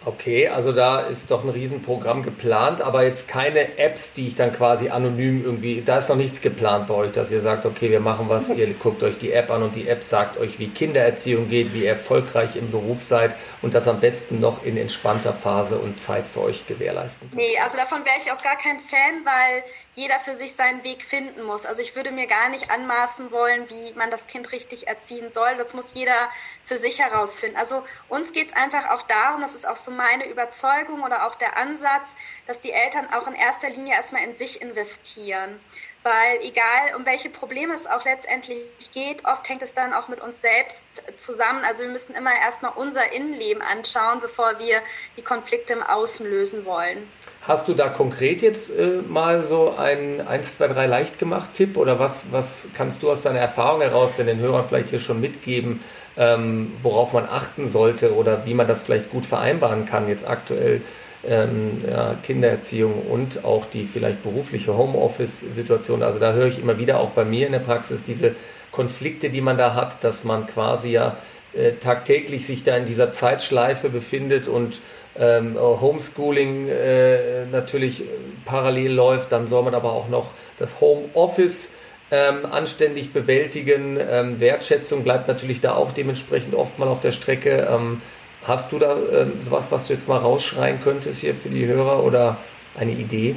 Okay, 0.06 0.46
also 0.46 0.70
da 0.70 1.00
ist 1.00 1.32
doch 1.32 1.42
ein 1.42 1.50
Riesenprogramm 1.50 2.22
geplant, 2.22 2.80
aber 2.80 3.02
jetzt 3.02 3.26
keine 3.26 3.76
Apps, 3.76 4.12
die 4.12 4.28
ich 4.28 4.36
dann 4.36 4.52
quasi 4.52 4.88
anonym 4.88 5.44
irgendwie, 5.44 5.82
da 5.82 5.98
ist 5.98 6.08
noch 6.08 6.14
nichts 6.14 6.40
geplant 6.40 6.86
bei 6.86 6.94
euch, 6.94 7.10
dass 7.10 7.32
ihr 7.32 7.40
sagt, 7.40 7.66
okay, 7.66 7.90
wir 7.90 7.98
machen 7.98 8.28
was, 8.28 8.48
ihr 8.48 8.72
guckt 8.74 9.02
euch 9.02 9.18
die 9.18 9.32
App 9.32 9.50
an 9.50 9.64
und 9.64 9.74
die 9.74 9.88
App 9.88 10.04
sagt 10.04 10.38
euch, 10.38 10.60
wie 10.60 10.68
Kindererziehung 10.68 11.48
geht, 11.48 11.74
wie 11.74 11.82
ihr 11.82 11.90
erfolgreich 11.90 12.54
im 12.54 12.70
Beruf 12.70 13.02
seid 13.02 13.36
und 13.62 13.74
das 13.74 13.88
am 13.88 13.98
besten 13.98 14.38
noch 14.38 14.64
in 14.64 14.76
entspannter 14.76 15.34
Phase 15.34 15.76
und 15.76 15.98
Zeit 15.98 16.26
für 16.32 16.42
euch 16.42 16.68
gewährleisten 16.68 17.28
könnt. 17.28 17.42
Nee, 17.42 17.58
also 17.58 17.76
davon 17.76 18.04
wäre 18.04 18.16
ich 18.22 18.30
auch 18.30 18.40
gar 18.40 18.56
kein 18.56 18.78
Fan, 18.78 19.24
weil 19.24 19.64
jeder 19.96 20.20
für 20.20 20.36
sich 20.36 20.54
seinen 20.54 20.84
Weg 20.84 21.02
finden 21.02 21.42
muss. 21.42 21.66
Also 21.66 21.80
ich 21.80 21.96
würde 21.96 22.12
mir 22.12 22.26
gar 22.26 22.50
nicht 22.50 22.70
anmaßen 22.70 23.32
wollen, 23.32 23.68
wie 23.70 23.94
man 23.94 24.10
das 24.10 24.26
Kind 24.26 24.52
richtig 24.52 24.86
erziehen 24.86 25.30
soll. 25.30 25.56
Das 25.56 25.72
muss 25.72 25.94
jeder 25.94 26.28
für 26.66 26.76
sich 26.76 27.00
herausfinden. 27.00 27.56
Also 27.56 27.82
uns 28.08 28.32
geht 28.32 28.48
es 28.48 28.52
einfach 28.52 28.90
auch 28.90 29.02
darum, 29.02 29.40
das 29.40 29.54
ist 29.54 29.66
auch 29.66 29.76
so 29.76 29.90
meine 29.96 30.28
Überzeugung 30.28 31.02
oder 31.02 31.26
auch 31.26 31.34
der 31.34 31.56
Ansatz, 31.56 32.14
dass 32.46 32.60
die 32.60 32.72
Eltern 32.72 33.12
auch 33.12 33.26
in 33.26 33.34
erster 33.34 33.70
Linie 33.70 33.94
erstmal 33.94 34.25
in 34.25 34.34
sich 34.34 34.60
investieren. 34.60 35.58
Weil 36.06 36.38
egal, 36.48 36.94
um 36.96 37.04
welche 37.04 37.30
Probleme 37.30 37.74
es 37.74 37.88
auch 37.88 38.04
letztendlich 38.04 38.60
geht, 38.94 39.24
oft 39.24 39.48
hängt 39.48 39.62
es 39.62 39.74
dann 39.74 39.92
auch 39.92 40.06
mit 40.06 40.20
uns 40.20 40.40
selbst 40.40 40.86
zusammen. 41.16 41.64
Also 41.66 41.82
wir 41.82 41.90
müssen 41.90 42.14
immer 42.14 42.30
erstmal 42.30 42.70
unser 42.76 43.12
Innenleben 43.12 43.60
anschauen, 43.60 44.20
bevor 44.20 44.60
wir 44.60 44.82
die 45.16 45.22
Konflikte 45.22 45.72
im 45.72 45.82
Außen 45.82 46.24
lösen 46.24 46.64
wollen. 46.64 47.10
Hast 47.42 47.66
du 47.66 47.74
da 47.74 47.88
konkret 47.88 48.40
jetzt 48.40 48.70
äh, 48.70 49.02
mal 49.08 49.42
so 49.42 49.74
ein 49.76 50.24
1, 50.24 50.58
2, 50.58 50.68
3 50.68 50.86
leicht 50.86 51.18
gemacht 51.18 51.54
Tipp 51.54 51.76
oder 51.76 51.98
was, 51.98 52.30
was 52.30 52.68
kannst 52.72 53.02
du 53.02 53.10
aus 53.10 53.22
deiner 53.22 53.40
Erfahrung 53.40 53.80
heraus 53.80 54.14
denn 54.14 54.28
den 54.28 54.38
Hörern 54.38 54.64
vielleicht 54.64 54.90
hier 54.90 55.00
schon 55.00 55.20
mitgeben, 55.20 55.82
ähm, 56.16 56.72
worauf 56.82 57.14
man 57.14 57.28
achten 57.28 57.68
sollte 57.68 58.14
oder 58.14 58.46
wie 58.46 58.54
man 58.54 58.68
das 58.68 58.84
vielleicht 58.84 59.10
gut 59.10 59.26
vereinbaren 59.26 59.86
kann 59.86 60.08
jetzt 60.08 60.24
aktuell 60.24 60.82
ähm, 61.28 61.84
ja, 61.88 62.17
Kindererziehung 62.23 63.02
und 63.02 63.44
auch 63.44 63.67
die 63.67 63.84
vielleicht 63.84 64.23
berufliche 64.23 64.76
Homeoffice-Situation. 64.76 66.02
Also 66.02 66.19
da 66.19 66.32
höre 66.32 66.46
ich 66.46 66.61
immer 66.61 66.78
wieder 66.78 67.00
auch 67.00 67.11
bei 67.11 67.25
mir 67.25 67.46
in 67.46 67.52
der 67.52 67.61
Praxis 67.61 68.02
diese 68.02 68.34
Konflikte, 68.73 69.31
die 69.31 69.40
man 69.40 69.58
da 69.58 69.75
hat, 69.75 70.05
dass 70.05 70.25
man 70.25 70.46
quasi 70.46 70.90
ja 70.90 71.17
äh, 71.55 71.73
tagtäglich 71.73 72.47
sich 72.47 72.62
da 72.62 72.76
in 72.76 72.87
dieser 72.87 73.11
Zeitschleife 73.11 73.88
befindet 73.88 74.49
und 74.49 74.80
ähm, 75.18 75.56
Homeschooling 75.59 76.68
äh, 76.68 77.47
natürlich 77.47 78.04
parallel 78.45 78.92
läuft, 78.92 79.33
dann 79.33 79.49
soll 79.49 79.62
man 79.62 79.75
aber 79.75 79.92
auch 79.92 80.09
noch 80.09 80.33
das 80.59 80.80
Homeoffice 80.80 81.71
ähm, 82.11 82.47
anständig 82.47 83.12
bewältigen. 83.12 83.99
Ähm, 83.99 84.40
Wertschätzung 84.40 85.02
bleibt 85.02 85.28
natürlich 85.28 85.61
da 85.61 85.75
auch 85.75 85.92
dementsprechend 85.92 86.54
oft 86.54 86.78
mal 86.78 86.88
auf 86.88 87.00
der 87.00 87.12
Strecke. 87.12 87.66
Ähm, 87.71 88.02
hast 88.46 88.72
du 88.72 88.78
da 88.78 88.96
äh, 88.96 89.30
was, 89.50 89.70
was 89.70 89.86
du 89.86 89.92
jetzt 89.92 90.08
mal 90.08 90.18
rausschreien 90.18 90.82
könntest 90.82 91.20
hier 91.20 91.34
für 91.34 91.48
die 91.48 91.66
Hörer 91.66 92.02
oder 92.02 92.38
eine 92.78 92.92
Idee? 92.92 93.36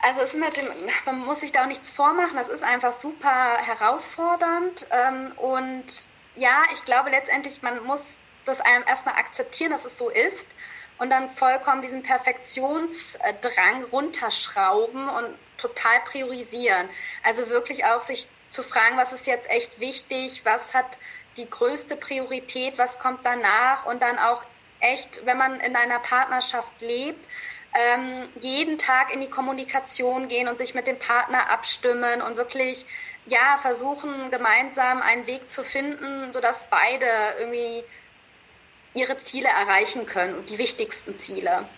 Also 0.00 0.20
es 0.20 0.34
ist 0.34 0.40
natürlich, 0.40 0.70
man 1.04 1.18
muss 1.20 1.40
sich 1.40 1.52
da 1.52 1.64
auch 1.64 1.68
nichts 1.68 1.90
vormachen, 1.90 2.36
das 2.36 2.48
ist 2.48 2.62
einfach 2.62 2.92
super 2.92 3.56
herausfordernd 3.58 4.86
ähm, 4.90 5.32
und 5.36 5.84
ja, 6.36 6.62
ich 6.74 6.84
glaube 6.84 7.10
letztendlich, 7.10 7.62
man 7.62 7.82
muss 7.84 8.18
das 8.44 8.60
einem 8.60 8.84
erstmal 8.86 9.14
akzeptieren, 9.14 9.72
dass 9.72 9.84
es 9.84 9.98
so 9.98 10.08
ist 10.10 10.46
und 10.98 11.10
dann 11.10 11.30
vollkommen 11.30 11.82
diesen 11.82 12.02
Perfektionsdrang 12.02 13.84
runterschrauben 13.90 15.08
und 15.08 15.34
total 15.58 16.00
priorisieren. 16.04 16.88
Also 17.22 17.48
wirklich 17.48 17.84
auch 17.84 18.00
sich 18.00 18.28
zu 18.50 18.62
fragen, 18.62 18.96
was 18.96 19.12
ist 19.12 19.26
jetzt 19.26 19.50
echt 19.50 19.80
wichtig, 19.80 20.42
was 20.44 20.74
hat 20.74 20.98
die 21.36 21.48
größte 21.48 21.96
Priorität, 21.96 22.78
was 22.78 22.98
kommt 22.98 23.20
danach 23.24 23.86
und 23.86 24.02
dann 24.02 24.18
auch 24.18 24.44
echt, 24.80 25.24
wenn 25.24 25.38
man 25.38 25.60
in 25.60 25.76
einer 25.76 25.98
Partnerschaft 25.98 26.72
lebt, 26.80 27.24
ähm, 27.74 28.28
jeden 28.40 28.78
Tag 28.78 29.12
in 29.12 29.20
die 29.20 29.28
Kommunikation 29.28 30.28
gehen 30.28 30.48
und 30.48 30.58
sich 30.58 30.74
mit 30.74 30.86
dem 30.86 30.98
Partner 30.98 31.50
abstimmen 31.50 32.22
und 32.22 32.36
wirklich 32.36 32.86
ja 33.26 33.58
versuchen 33.60 34.30
gemeinsam 34.30 35.02
einen 35.02 35.26
Weg 35.26 35.50
zu 35.50 35.62
finden, 35.62 36.32
sodass 36.32 36.66
beide 36.70 37.06
irgendwie 37.38 37.84
ihre 38.94 39.18
Ziele 39.18 39.48
erreichen 39.48 40.06
können 40.06 40.36
und 40.36 40.48
die 40.48 40.58
wichtigsten 40.58 41.16
Ziele. 41.16 41.68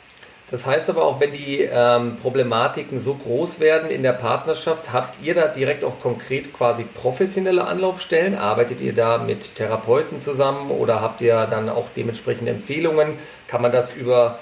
Das 0.51 0.65
heißt 0.65 0.89
aber 0.89 1.05
auch, 1.05 1.21
wenn 1.21 1.33
die 1.33 1.61
ähm, 1.61 2.17
Problematiken 2.17 3.01
so 3.01 3.15
groß 3.15 3.61
werden 3.61 3.91
in 3.91 4.03
der 4.03 4.15
Partnerschaft, 4.15 4.93
habt 4.95 5.23
ihr 5.23 5.35
da 5.35 5.49
direkt 5.49 5.85
auch 5.85 6.01
konkret 6.01 6.55
quasi 6.55 6.85
professionelle 6.85 7.67
Anlaufstellen? 7.67 8.35
Arbeitet 8.35 8.81
ihr 8.81 8.95
da 8.95 9.19
mit 9.19 9.57
Therapeuten 9.57 10.21
zusammen 10.21 10.71
oder 10.71 11.03
habt 11.03 11.21
ihr 11.21 11.47
dann 11.47 11.69
auch 11.69 11.89
dementsprechende 11.95 12.51
Empfehlungen? 12.51 13.19
Kann 13.47 13.61
man 13.61 13.73
das 13.73 13.95
über, 13.95 14.39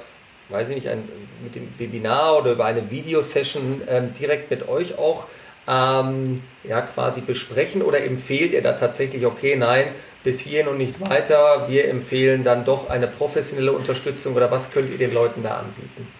weiß 0.49 0.69
ich 0.69 0.77
nicht, 0.77 0.89
ein, 0.89 1.09
mit 1.43 1.57
dem 1.57 1.77
Webinar 1.77 2.39
oder 2.39 2.53
über 2.53 2.67
eine 2.67 2.93
Videosession 2.93 3.83
ähm, 3.89 4.13
direkt 4.15 4.49
mit 4.49 4.69
euch 4.69 4.97
auch 4.99 5.27
ähm, 5.69 6.43
ja, 6.63 6.81
quasi 6.83 7.21
besprechen 7.21 7.83
oder 7.83 8.03
empfehlt 8.05 8.53
ihr 8.53 8.63
da 8.63 8.73
tatsächlich, 8.73 9.27
okay, 9.27 9.57
nein, 9.57 9.95
bis 10.23 10.41
hierhin 10.41 10.69
und 10.69 10.79
nicht 10.79 11.01
weiter, 11.01 11.69
wir 11.69 11.89
empfehlen 11.89 12.45
dann 12.45 12.65
doch 12.65 12.91
eine 12.91 13.09
professionelle 13.09 13.73
Unterstützung 13.73 14.35
oder 14.35 14.51
was 14.51 14.71
könnt 14.71 14.91
ihr 14.91 14.99
den 14.99 15.15
Leuten 15.15 15.43
da 15.43 15.59
anbieten? 15.59 16.13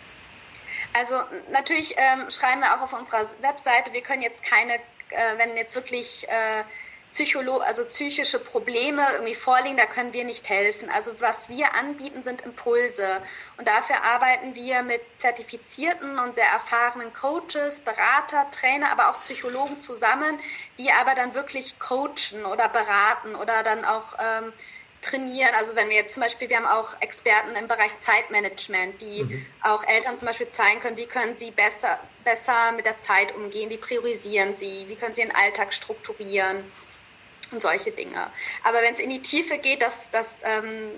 Also 0.93 1.17
natürlich 1.53 1.95
ähm, 1.99 2.31
schreiben 2.31 2.61
wir 2.61 2.75
auch 2.75 2.83
auf 2.83 2.93
unserer 2.93 3.27
Webseite, 3.43 3.93
wir 3.93 4.01
können 4.01 4.23
jetzt 4.23 4.43
keine, 4.43 4.75
äh, 4.75 5.37
wenn 5.37 5.57
jetzt 5.57 5.75
wirklich 5.75 6.27
äh, 6.29 6.63
Psycholo 7.13 7.59
also 7.59 7.85
psychische 7.87 8.39
Probleme 8.39 9.03
irgendwie 9.13 9.35
vorliegen, 9.35 9.77
da 9.77 9.87
können 9.87 10.13
wir 10.13 10.25
nicht 10.25 10.49
helfen. 10.49 10.91
Also 10.91 11.13
was 11.19 11.49
wir 11.49 11.75
anbieten, 11.75 12.23
sind 12.23 12.43
Impulse. 12.43 13.23
Und 13.57 13.67
dafür 13.67 14.03
arbeiten 14.03 14.55
wir 14.55 14.83
mit 14.83 15.01
zertifizierten 15.17 16.19
und 16.19 16.35
sehr 16.35 16.49
erfahrenen 16.49 17.15
Coaches, 17.15 17.81
Berater, 17.81 18.51
Trainer, 18.51 18.91
aber 18.93 19.11
auch 19.11 19.21
Psychologen 19.21 19.81
zusammen, 19.81 20.39
die 20.79 20.93
aber 20.93 21.15
dann 21.15 21.35
wirklich 21.35 21.79
coachen 21.79 22.45
oder 22.45 22.69
beraten 22.69 23.35
oder 23.35 23.63
dann 23.63 23.85
auch 23.87 24.15
ähm, 24.19 24.53
trainieren. 25.01 25.55
Also 25.57 25.75
wenn 25.75 25.89
wir 25.89 25.97
jetzt 25.97 26.15
zum 26.15 26.23
Beispiel, 26.23 26.51
wir 26.51 26.59
haben 26.59 26.67
auch 26.67 27.01
Experten 27.01 27.57
im 27.57 27.69
Bereich 27.69 27.97
Zeitmanagement, 27.99 29.01
die 29.01 29.25
mhm. 29.25 29.47
auch 29.63 29.85
Eltern 29.85 30.19
zum 30.19 30.27
Beispiel 30.27 30.49
zeigen 30.49 30.81
können, 30.81 30.97
wie 30.97 31.07
können 31.07 31.35
sie 31.35 31.51
besser, 31.51 31.99
besser 32.25 32.73
mit 32.73 32.85
der 32.85 32.99
Zeit 32.99 33.35
umgehen, 33.35 33.71
wie 33.71 33.79
priorisieren 33.79 34.55
sie, 34.55 34.85
wie 34.89 34.97
können 34.97 35.15
sie 35.15 35.23
ihren 35.23 35.35
Alltag 35.35 35.73
strukturieren 35.73 36.65
und 37.53 37.63
solche 37.63 37.91
Dinge. 37.91 38.29
Aber 38.65 38.79
wenn 38.83 38.95
es 38.95 39.01
in 39.01 39.11
die 39.11 39.23
Tiefe 39.23 39.59
geht, 39.59 39.83
das, 39.83 40.11
das, 40.11 40.37
ähm, 40.45 40.89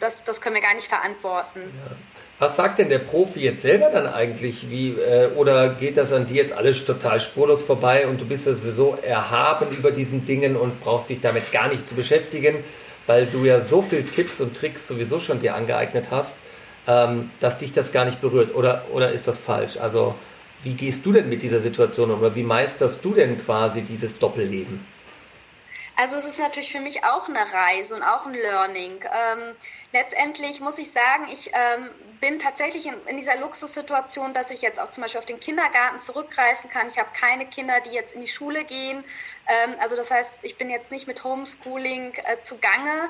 das, 0.00 0.24
das 0.24 0.40
können 0.40 0.54
wir 0.54 0.62
gar 0.62 0.74
nicht 0.74 0.88
verantworten. 0.88 1.60
Ja. 1.60 1.96
Was 2.38 2.56
sagt 2.56 2.78
denn 2.78 2.90
der 2.90 2.98
Profi 2.98 3.40
jetzt 3.40 3.62
selber 3.62 3.88
dann 3.88 4.06
eigentlich? 4.06 4.68
Wie, 4.68 4.90
äh, 4.90 5.30
oder 5.36 5.70
geht 5.70 5.96
das 5.96 6.12
an 6.12 6.26
dir 6.26 6.36
jetzt 6.36 6.52
alles 6.52 6.84
total 6.84 7.18
spurlos 7.18 7.62
vorbei 7.62 8.06
und 8.06 8.20
du 8.20 8.26
bist 8.26 8.46
ja 8.46 8.52
sowieso 8.52 8.94
erhaben 9.00 9.74
über 9.74 9.90
diesen 9.90 10.26
Dingen 10.26 10.54
und 10.54 10.80
brauchst 10.80 11.08
dich 11.08 11.22
damit 11.22 11.50
gar 11.50 11.68
nicht 11.68 11.88
zu 11.88 11.94
beschäftigen, 11.94 12.62
weil 13.06 13.24
du 13.24 13.44
ja 13.44 13.60
so 13.60 13.80
viele 13.80 14.04
Tipps 14.04 14.40
und 14.42 14.54
Tricks 14.54 14.86
sowieso 14.86 15.18
schon 15.18 15.40
dir 15.40 15.54
angeeignet 15.54 16.08
hast, 16.10 16.36
ähm, 16.86 17.30
dass 17.40 17.56
dich 17.56 17.72
das 17.72 17.90
gar 17.90 18.04
nicht 18.04 18.20
berührt? 18.20 18.54
Oder, 18.54 18.84
oder 18.92 19.12
ist 19.12 19.26
das 19.26 19.38
falsch? 19.38 19.78
Also, 19.78 20.14
wie 20.62 20.74
gehst 20.74 21.06
du 21.06 21.12
denn 21.12 21.30
mit 21.30 21.40
dieser 21.40 21.60
Situation 21.60 22.10
um? 22.10 22.20
Oder 22.20 22.34
wie 22.34 22.42
meisterst 22.42 23.02
du 23.02 23.14
denn 23.14 23.38
quasi 23.42 23.80
dieses 23.80 24.18
Doppelleben? 24.18 24.84
Also 25.96 26.16
es 26.16 26.26
ist 26.26 26.38
natürlich 26.38 26.70
für 26.70 26.80
mich 26.80 27.04
auch 27.04 27.26
eine 27.26 27.40
Reise 27.52 27.94
und 27.94 28.02
auch 28.02 28.26
ein 28.26 28.34
Learning. 28.34 29.00
Ähm, 29.02 29.56
letztendlich 29.96 30.60
muss 30.60 30.78
ich 30.78 30.92
sagen, 30.92 31.26
ich 31.32 31.50
ähm, 31.54 31.90
bin 32.20 32.38
tatsächlich 32.38 32.86
in, 32.86 32.94
in, 33.06 33.16
dieser 33.16 33.36
Luxussituation, 33.36 34.34
dass 34.34 34.50
ich 34.50 34.60
jetzt 34.60 34.78
auch 34.78 34.90
zum 34.90 35.02
Beispiel 35.02 35.18
auf 35.18 35.26
den 35.26 35.40
Kindergarten 35.40 36.00
zurückgreifen 36.00 36.68
kann. 36.70 36.88
Ich 36.88 36.98
habe 36.98 37.08
keine 37.18 37.46
Kinder, 37.46 37.80
die 37.80 37.90
jetzt 37.90 38.14
in 38.14 38.20
die 38.20 38.28
Schule 38.28 38.64
gehen. 38.64 39.04
Ähm, 39.48 39.74
also 39.80 39.96
das 39.96 40.10
heißt, 40.10 40.40
ich 40.42 40.58
bin 40.58 40.68
jetzt 40.70 40.92
nicht 40.92 41.06
mit 41.06 41.24
Homeschooling 41.24 42.14
äh, 42.14 42.40
zugange. 42.42 43.08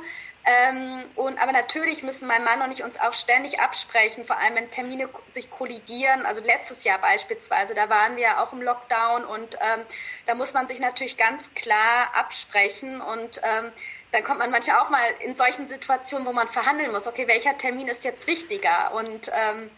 Ähm, 0.48 1.02
und, 1.16 1.42
aber 1.42 1.50
natürlich 1.50 2.04
müssen 2.04 2.28
mein 2.28 2.44
Mann 2.44 2.62
und 2.62 2.70
ich 2.70 2.84
uns 2.84 3.00
auch 3.00 3.14
ständig 3.14 3.58
absprechen, 3.58 4.24
vor 4.24 4.38
allem 4.38 4.54
wenn 4.54 4.70
Termine 4.70 5.08
sich 5.32 5.50
kollidieren. 5.50 6.24
Also 6.24 6.40
letztes 6.40 6.84
Jahr 6.84 7.00
beispielsweise, 7.00 7.74
da 7.74 7.90
waren 7.90 8.16
wir 8.16 8.40
auch 8.40 8.52
im 8.52 8.62
Lockdown 8.62 9.24
und 9.24 9.56
ähm, 9.56 9.80
da 10.26 10.36
muss 10.36 10.54
man 10.54 10.68
sich 10.68 10.78
natürlich 10.78 11.16
ganz 11.16 11.52
klar 11.54 12.14
absprechen 12.14 13.00
und 13.00 13.40
ähm, 13.42 13.72
dann 14.16 14.24
kommt 14.24 14.38
man 14.38 14.50
manchmal 14.50 14.78
auch 14.78 14.88
mal 14.88 15.04
in 15.20 15.36
solchen 15.36 15.68
Situationen, 15.68 16.26
wo 16.26 16.32
man 16.32 16.48
verhandeln 16.48 16.90
muss, 16.90 17.06
okay, 17.06 17.28
welcher 17.28 17.58
Termin 17.58 17.86
ist 17.86 18.02
jetzt 18.02 18.26
wichtiger? 18.26 18.94
Und 18.94 19.30
ähm, 19.30 19.70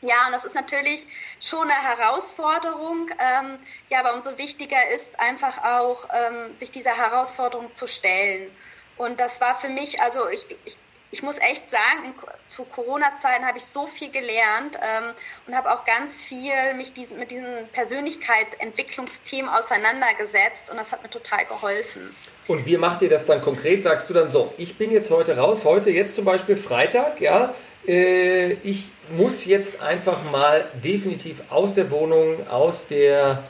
ja, 0.00 0.26
und 0.26 0.32
das 0.32 0.44
ist 0.44 0.56
natürlich 0.56 1.06
schon 1.40 1.70
eine 1.70 1.80
Herausforderung. 1.80 3.08
Ähm, 3.20 3.60
ja, 3.88 4.00
aber 4.00 4.14
umso 4.14 4.36
wichtiger 4.36 4.88
ist 4.90 5.20
einfach 5.20 5.62
auch, 5.62 6.08
ähm, 6.12 6.56
sich 6.56 6.72
dieser 6.72 6.96
Herausforderung 6.96 7.72
zu 7.72 7.86
stellen. 7.86 8.50
Und 8.96 9.20
das 9.20 9.40
war 9.40 9.54
für 9.54 9.68
mich, 9.68 10.02
also 10.02 10.28
ich, 10.28 10.44
ich, 10.64 10.76
ich 11.10 11.22
muss 11.22 11.38
echt 11.38 11.70
sagen, 11.70 12.04
in, 12.04 12.12
zu 12.48 12.64
Corona-Zeiten 12.64 13.46
habe 13.46 13.58
ich 13.58 13.64
so 13.64 13.86
viel 13.86 14.10
gelernt 14.10 14.76
ähm, 14.76 15.12
und 15.46 15.54
habe 15.54 15.72
auch 15.72 15.84
ganz 15.84 16.22
viel 16.22 16.74
mich 16.76 16.92
diesen, 16.92 17.18
mit 17.18 17.30
diesen 17.30 17.68
Persönlichkeitsentwicklungsthemen 17.72 19.50
auseinandergesetzt 19.50 20.70
und 20.70 20.76
das 20.76 20.92
hat 20.92 21.02
mir 21.02 21.10
total 21.10 21.46
geholfen. 21.46 22.14
Und 22.46 22.66
wie 22.66 22.76
macht 22.76 23.02
ihr 23.02 23.08
das 23.08 23.24
dann 23.24 23.40
konkret? 23.40 23.82
Sagst 23.82 24.10
du 24.10 24.14
dann 24.14 24.30
so, 24.30 24.52
ich 24.58 24.76
bin 24.76 24.90
jetzt 24.90 25.10
heute 25.10 25.36
raus, 25.36 25.64
heute 25.64 25.90
jetzt 25.90 26.14
zum 26.14 26.24
Beispiel 26.24 26.56
Freitag, 26.56 27.20
ja, 27.20 27.54
äh, 27.86 28.52
ich 28.62 28.90
muss 29.10 29.46
jetzt 29.46 29.80
einfach 29.80 30.18
mal 30.30 30.66
definitiv 30.74 31.42
aus 31.48 31.72
der 31.72 31.90
Wohnung, 31.90 32.46
aus 32.48 32.86
der 32.86 33.44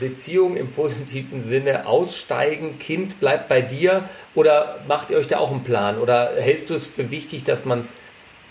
Beziehung 0.00 0.56
im 0.56 0.70
positiven 0.70 1.42
Sinne 1.42 1.86
aussteigen, 1.86 2.78
Kind 2.78 3.20
bleibt 3.20 3.48
bei 3.48 3.60
dir. 3.60 4.08
Oder 4.34 4.78
macht 4.88 5.10
ihr 5.10 5.18
euch 5.18 5.26
da 5.26 5.38
auch 5.38 5.50
einen 5.50 5.62
Plan? 5.62 5.98
Oder 5.98 6.30
hältst 6.38 6.70
du 6.70 6.74
es 6.74 6.86
für 6.86 7.10
wichtig, 7.10 7.44
dass 7.44 7.66
man 7.66 7.80
es 7.80 7.94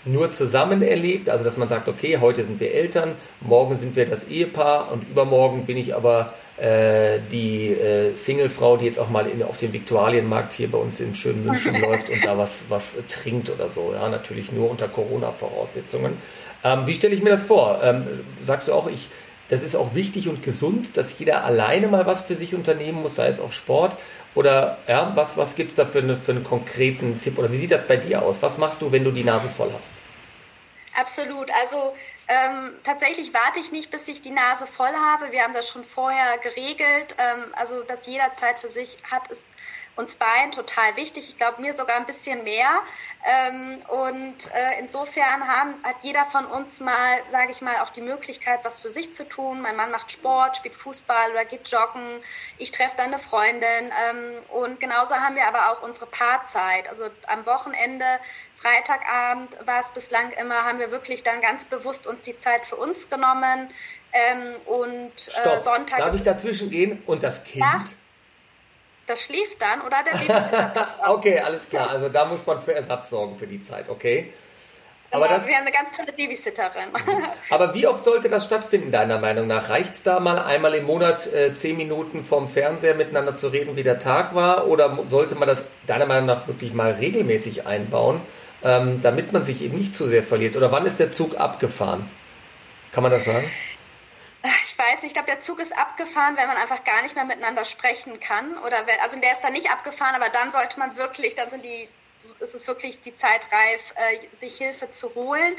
nur 0.04 0.30
zusammen 0.30 0.82
erlebt, 0.82 1.30
also 1.30 1.44
dass 1.44 1.56
man 1.56 1.68
sagt, 1.68 1.88
okay, 1.88 2.18
heute 2.20 2.44
sind 2.44 2.60
wir 2.60 2.72
Eltern, 2.72 3.12
morgen 3.40 3.76
sind 3.76 3.96
wir 3.96 4.06
das 4.06 4.28
Ehepaar 4.28 4.92
und 4.92 5.08
übermorgen 5.08 5.64
bin 5.64 5.76
ich 5.76 5.94
aber 5.94 6.34
äh, 6.56 7.20
die 7.32 7.68
äh, 7.68 8.14
Singlefrau, 8.14 8.76
die 8.76 8.84
jetzt 8.84 8.98
auch 8.98 9.08
mal 9.08 9.26
in, 9.26 9.42
auf 9.42 9.56
dem 9.56 9.72
Viktualienmarkt 9.72 10.52
hier 10.52 10.70
bei 10.70 10.78
uns 10.78 11.00
in 11.00 11.14
schönen 11.14 11.44
München 11.44 11.74
läuft 11.80 12.10
und 12.10 12.24
da 12.24 12.36
was, 12.36 12.66
was 12.68 12.96
trinkt 13.08 13.50
oder 13.50 13.70
so, 13.70 13.92
ja, 13.94 14.08
natürlich 14.08 14.52
nur 14.52 14.70
unter 14.70 14.88
Corona-Voraussetzungen. 14.88 16.18
Ähm, 16.62 16.86
wie 16.86 16.94
stelle 16.94 17.14
ich 17.14 17.22
mir 17.22 17.30
das 17.30 17.42
vor? 17.42 17.80
Ähm, 17.82 18.04
sagst 18.42 18.68
du 18.68 18.72
auch, 18.72 18.88
ich 18.88 19.08
das 19.54 19.62
ist 19.62 19.76
auch 19.76 19.94
wichtig 19.94 20.28
und 20.28 20.42
gesund, 20.42 20.96
dass 20.96 21.18
jeder 21.18 21.44
alleine 21.44 21.86
mal 21.86 22.06
was 22.06 22.22
für 22.22 22.34
sich 22.34 22.54
unternehmen 22.54 23.02
muss, 23.02 23.14
sei 23.14 23.28
es 23.28 23.40
auch 23.40 23.52
Sport. 23.52 23.96
Oder 24.34 24.78
ja, 24.88 25.12
was, 25.14 25.36
was 25.36 25.54
gibt 25.54 25.70
es 25.70 25.76
da 25.76 25.86
für, 25.86 26.00
eine, 26.00 26.16
für 26.16 26.32
einen 26.32 26.42
konkreten 26.42 27.20
Tipp? 27.20 27.38
Oder 27.38 27.52
wie 27.52 27.56
sieht 27.56 27.70
das 27.70 27.86
bei 27.86 27.96
dir 27.96 28.22
aus? 28.22 28.42
Was 28.42 28.58
machst 28.58 28.82
du, 28.82 28.90
wenn 28.90 29.04
du 29.04 29.12
die 29.12 29.22
Nase 29.22 29.48
voll 29.48 29.70
hast? 29.72 29.94
Absolut. 30.96 31.50
Also 31.62 31.94
ähm, 32.26 32.72
tatsächlich 32.82 33.32
warte 33.32 33.60
ich 33.60 33.70
nicht, 33.70 33.90
bis 33.90 34.08
ich 34.08 34.22
die 34.22 34.30
Nase 34.30 34.66
voll 34.66 34.92
habe. 34.92 35.30
Wir 35.30 35.42
haben 35.42 35.52
das 35.52 35.68
schon 35.68 35.84
vorher 35.84 36.38
geregelt. 36.38 37.14
Ähm, 37.18 37.44
also, 37.54 37.82
dass 37.82 38.06
jeder 38.06 38.32
Zeit 38.34 38.58
für 38.58 38.68
sich 38.68 38.98
hat, 39.10 39.30
ist 39.30 39.52
uns 39.96 40.16
beiden 40.16 40.52
total 40.52 40.96
wichtig. 40.96 41.28
Ich 41.28 41.36
glaube, 41.36 41.62
mir 41.62 41.72
sogar 41.72 41.96
ein 41.96 42.06
bisschen 42.06 42.44
mehr. 42.44 42.70
Ähm, 43.24 43.82
und 43.88 44.52
äh, 44.52 44.78
insofern 44.80 45.46
haben, 45.46 45.74
hat 45.84 45.96
jeder 46.02 46.24
von 46.26 46.46
uns 46.46 46.80
mal, 46.80 47.24
sage 47.30 47.52
ich 47.52 47.62
mal, 47.62 47.76
auch 47.76 47.90
die 47.90 48.00
Möglichkeit, 48.00 48.60
was 48.64 48.78
für 48.78 48.90
sich 48.90 49.14
zu 49.14 49.28
tun. 49.28 49.60
Mein 49.60 49.76
Mann 49.76 49.90
macht 49.90 50.10
Sport, 50.10 50.56
spielt 50.56 50.74
Fußball 50.74 51.30
oder 51.30 51.44
geht 51.44 51.68
joggen. 51.68 52.20
Ich 52.58 52.72
treffe 52.72 52.96
dann 52.96 53.06
eine 53.06 53.18
Freundin. 53.18 53.92
Ähm, 54.10 54.42
und 54.48 54.80
genauso 54.80 55.14
haben 55.14 55.36
wir 55.36 55.46
aber 55.46 55.70
auch 55.70 55.82
unsere 55.82 56.06
Paarzeit. 56.06 56.88
Also 56.88 57.04
am 57.26 57.46
Wochenende 57.46 58.04
Freitagabend 58.56 59.56
war 59.66 59.80
es 59.80 59.90
bislang 59.90 60.30
immer, 60.32 60.64
haben 60.64 60.78
wir 60.78 60.90
wirklich 60.90 61.22
dann 61.22 61.40
ganz 61.40 61.66
bewusst 61.66 62.06
uns 62.06 62.22
die 62.22 62.36
Zeit 62.36 62.66
für 62.66 62.76
uns 62.76 63.10
genommen. 63.10 63.68
Ähm, 64.12 64.54
und 64.66 65.12
äh, 65.44 65.60
Sonntag. 65.60 65.98
Darf 65.98 66.14
ich 66.14 66.22
dazwischen 66.22 66.70
gehen? 66.70 67.02
Und 67.04 67.22
das 67.22 67.42
Kind? 67.44 67.64
Ja? 67.64 67.84
Das 69.06 69.20
schläft 69.20 69.60
dann 69.60 69.82
oder 69.82 69.98
der 70.02 70.12
Babysitter 70.12 70.96
Okay, 71.08 71.38
alles 71.38 71.68
klar. 71.68 71.90
Also 71.90 72.08
da 72.08 72.24
muss 72.24 72.46
man 72.46 72.60
für 72.60 72.74
Ersatz 72.74 73.10
sorgen 73.10 73.36
für 73.36 73.46
die 73.46 73.60
Zeit, 73.60 73.88
okay? 73.88 74.32
Aber 75.10 75.28
genau, 75.28 75.36
das, 75.36 75.46
haben 75.46 75.54
eine 75.60 75.70
ganz 75.70 75.96
tolle 75.96 76.12
Babysitterin. 76.12 76.88
Aber 77.50 77.72
wie 77.74 77.86
oft 77.86 78.04
sollte 78.04 78.28
das 78.28 78.44
stattfinden, 78.44 78.90
deiner 78.90 79.18
Meinung 79.18 79.46
nach? 79.46 79.68
Reicht 79.68 79.94
es 79.94 80.02
da 80.02 80.18
mal 80.18 80.38
einmal 80.38 80.74
im 80.74 80.86
Monat 80.86 81.32
äh, 81.32 81.54
zehn 81.54 81.76
Minuten 81.76 82.24
vorm 82.24 82.48
Fernseher 82.48 82.94
miteinander 82.94 83.36
zu 83.36 83.48
reden, 83.48 83.76
wie 83.76 83.84
der 83.84 84.00
Tag 84.00 84.34
war? 84.34 84.66
Oder 84.66 84.98
sollte 85.04 85.36
man 85.36 85.46
das 85.46 85.64
deiner 85.86 86.06
Meinung 86.06 86.26
nach 86.26 86.48
wirklich 86.48 86.74
mal 86.74 86.92
regelmäßig 86.92 87.64
einbauen, 87.66 88.22
ähm, 88.64 89.02
damit 89.02 89.32
man 89.32 89.44
sich 89.44 89.62
eben 89.62 89.76
nicht 89.76 89.94
zu 89.94 90.08
sehr 90.08 90.24
verliert? 90.24 90.56
Oder 90.56 90.72
wann 90.72 90.84
ist 90.84 90.98
der 90.98 91.12
Zug 91.12 91.38
abgefahren? 91.38 92.10
Kann 92.90 93.02
man 93.02 93.12
das 93.12 93.24
sagen? 93.24 93.48
Ich 94.74 94.78
weiß 94.78 95.02
nicht, 95.02 95.10
ich 95.10 95.14
glaube, 95.14 95.30
der 95.30 95.40
Zug 95.40 95.60
ist 95.60 95.76
abgefahren, 95.76 96.36
wenn 96.36 96.48
man 96.48 96.56
einfach 96.56 96.82
gar 96.82 97.00
nicht 97.02 97.14
mehr 97.14 97.24
miteinander 97.24 97.64
sprechen 97.64 98.18
kann. 98.18 98.58
Oder 98.58 98.88
wenn, 98.88 98.98
also 99.00 99.16
der 99.20 99.30
ist 99.30 99.40
dann 99.42 99.52
nicht 99.52 99.70
abgefahren, 99.70 100.16
aber 100.16 100.30
dann 100.30 100.50
sollte 100.50 100.80
man 100.80 100.96
wirklich, 100.96 101.36
dann 101.36 101.48
sind 101.48 101.64
die, 101.64 101.88
ist 102.40 102.56
es 102.56 102.66
wirklich 102.66 103.00
die 103.00 103.14
Zeit 103.14 103.42
reif, 103.52 103.94
äh, 103.94 104.36
sich 104.38 104.56
Hilfe 104.58 104.90
zu 104.90 105.14
holen. 105.14 105.54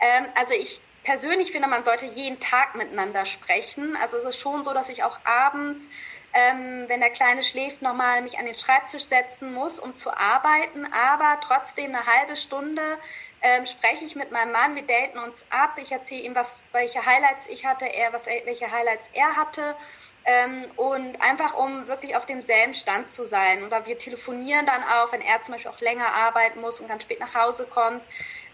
Ähm, 0.00 0.24
also 0.34 0.54
ich 0.54 0.80
persönlich 1.02 1.52
finde, 1.52 1.68
man 1.68 1.84
sollte 1.84 2.06
jeden 2.06 2.40
Tag 2.40 2.74
miteinander 2.74 3.26
sprechen. 3.26 3.96
Also 3.96 4.16
es 4.16 4.24
ist 4.24 4.40
schon 4.40 4.64
so, 4.64 4.72
dass 4.72 4.88
ich 4.88 5.02
auch 5.02 5.18
abends 5.24 5.86
ähm, 6.34 6.88
wenn 6.88 6.98
der 6.98 7.10
Kleine 7.10 7.44
schläft, 7.44 7.80
nochmal 7.80 8.20
mich 8.20 8.38
an 8.38 8.44
den 8.44 8.56
Schreibtisch 8.56 9.04
setzen 9.04 9.54
muss, 9.54 9.78
um 9.78 9.94
zu 9.94 10.10
arbeiten, 10.10 10.84
aber 10.92 11.40
trotzdem 11.40 11.94
eine 11.94 12.04
halbe 12.04 12.34
Stunde 12.34 12.98
ähm, 13.44 13.66
spreche 13.66 14.06
ich 14.06 14.16
mit 14.16 14.32
meinem 14.32 14.52
Mann, 14.52 14.74
wir 14.74 14.86
daten 14.86 15.18
uns 15.18 15.44
ab, 15.50 15.76
ich 15.76 15.92
erzähle 15.92 16.22
ihm, 16.22 16.34
was, 16.34 16.62
welche 16.72 17.04
Highlights 17.04 17.46
ich 17.46 17.66
hatte, 17.66 17.84
er, 17.84 18.10
was, 18.14 18.24
welche 18.24 18.72
Highlights 18.72 19.10
er 19.12 19.36
hatte. 19.36 19.76
Ähm, 20.24 20.64
und 20.76 21.20
einfach 21.20 21.52
um 21.52 21.86
wirklich 21.86 22.16
auf 22.16 22.24
demselben 22.24 22.72
Stand 22.72 23.10
zu 23.10 23.26
sein. 23.26 23.62
Oder 23.62 23.84
wir 23.84 23.98
telefonieren 23.98 24.64
dann 24.64 24.82
auch, 24.82 25.12
wenn 25.12 25.20
er 25.20 25.42
zum 25.42 25.52
Beispiel 25.52 25.70
auch 25.70 25.80
länger 25.80 26.14
arbeiten 26.14 26.62
muss 26.62 26.80
und 26.80 26.88
ganz 26.88 27.02
spät 27.02 27.20
nach 27.20 27.34
Hause 27.34 27.66
kommt. 27.66 28.02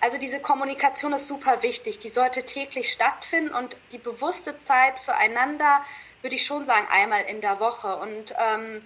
Also 0.00 0.18
diese 0.18 0.40
Kommunikation 0.40 1.12
ist 1.12 1.28
super 1.28 1.62
wichtig. 1.62 2.00
Die 2.00 2.08
sollte 2.08 2.44
täglich 2.44 2.90
stattfinden 2.90 3.54
und 3.54 3.76
die 3.92 3.98
bewusste 3.98 4.58
Zeit 4.58 4.98
füreinander 4.98 5.84
würde 6.22 6.34
ich 6.34 6.44
schon 6.44 6.64
sagen 6.64 6.88
einmal 6.90 7.22
in 7.22 7.40
der 7.40 7.60
Woche. 7.60 7.94
Und 7.98 8.34
ähm, 8.36 8.82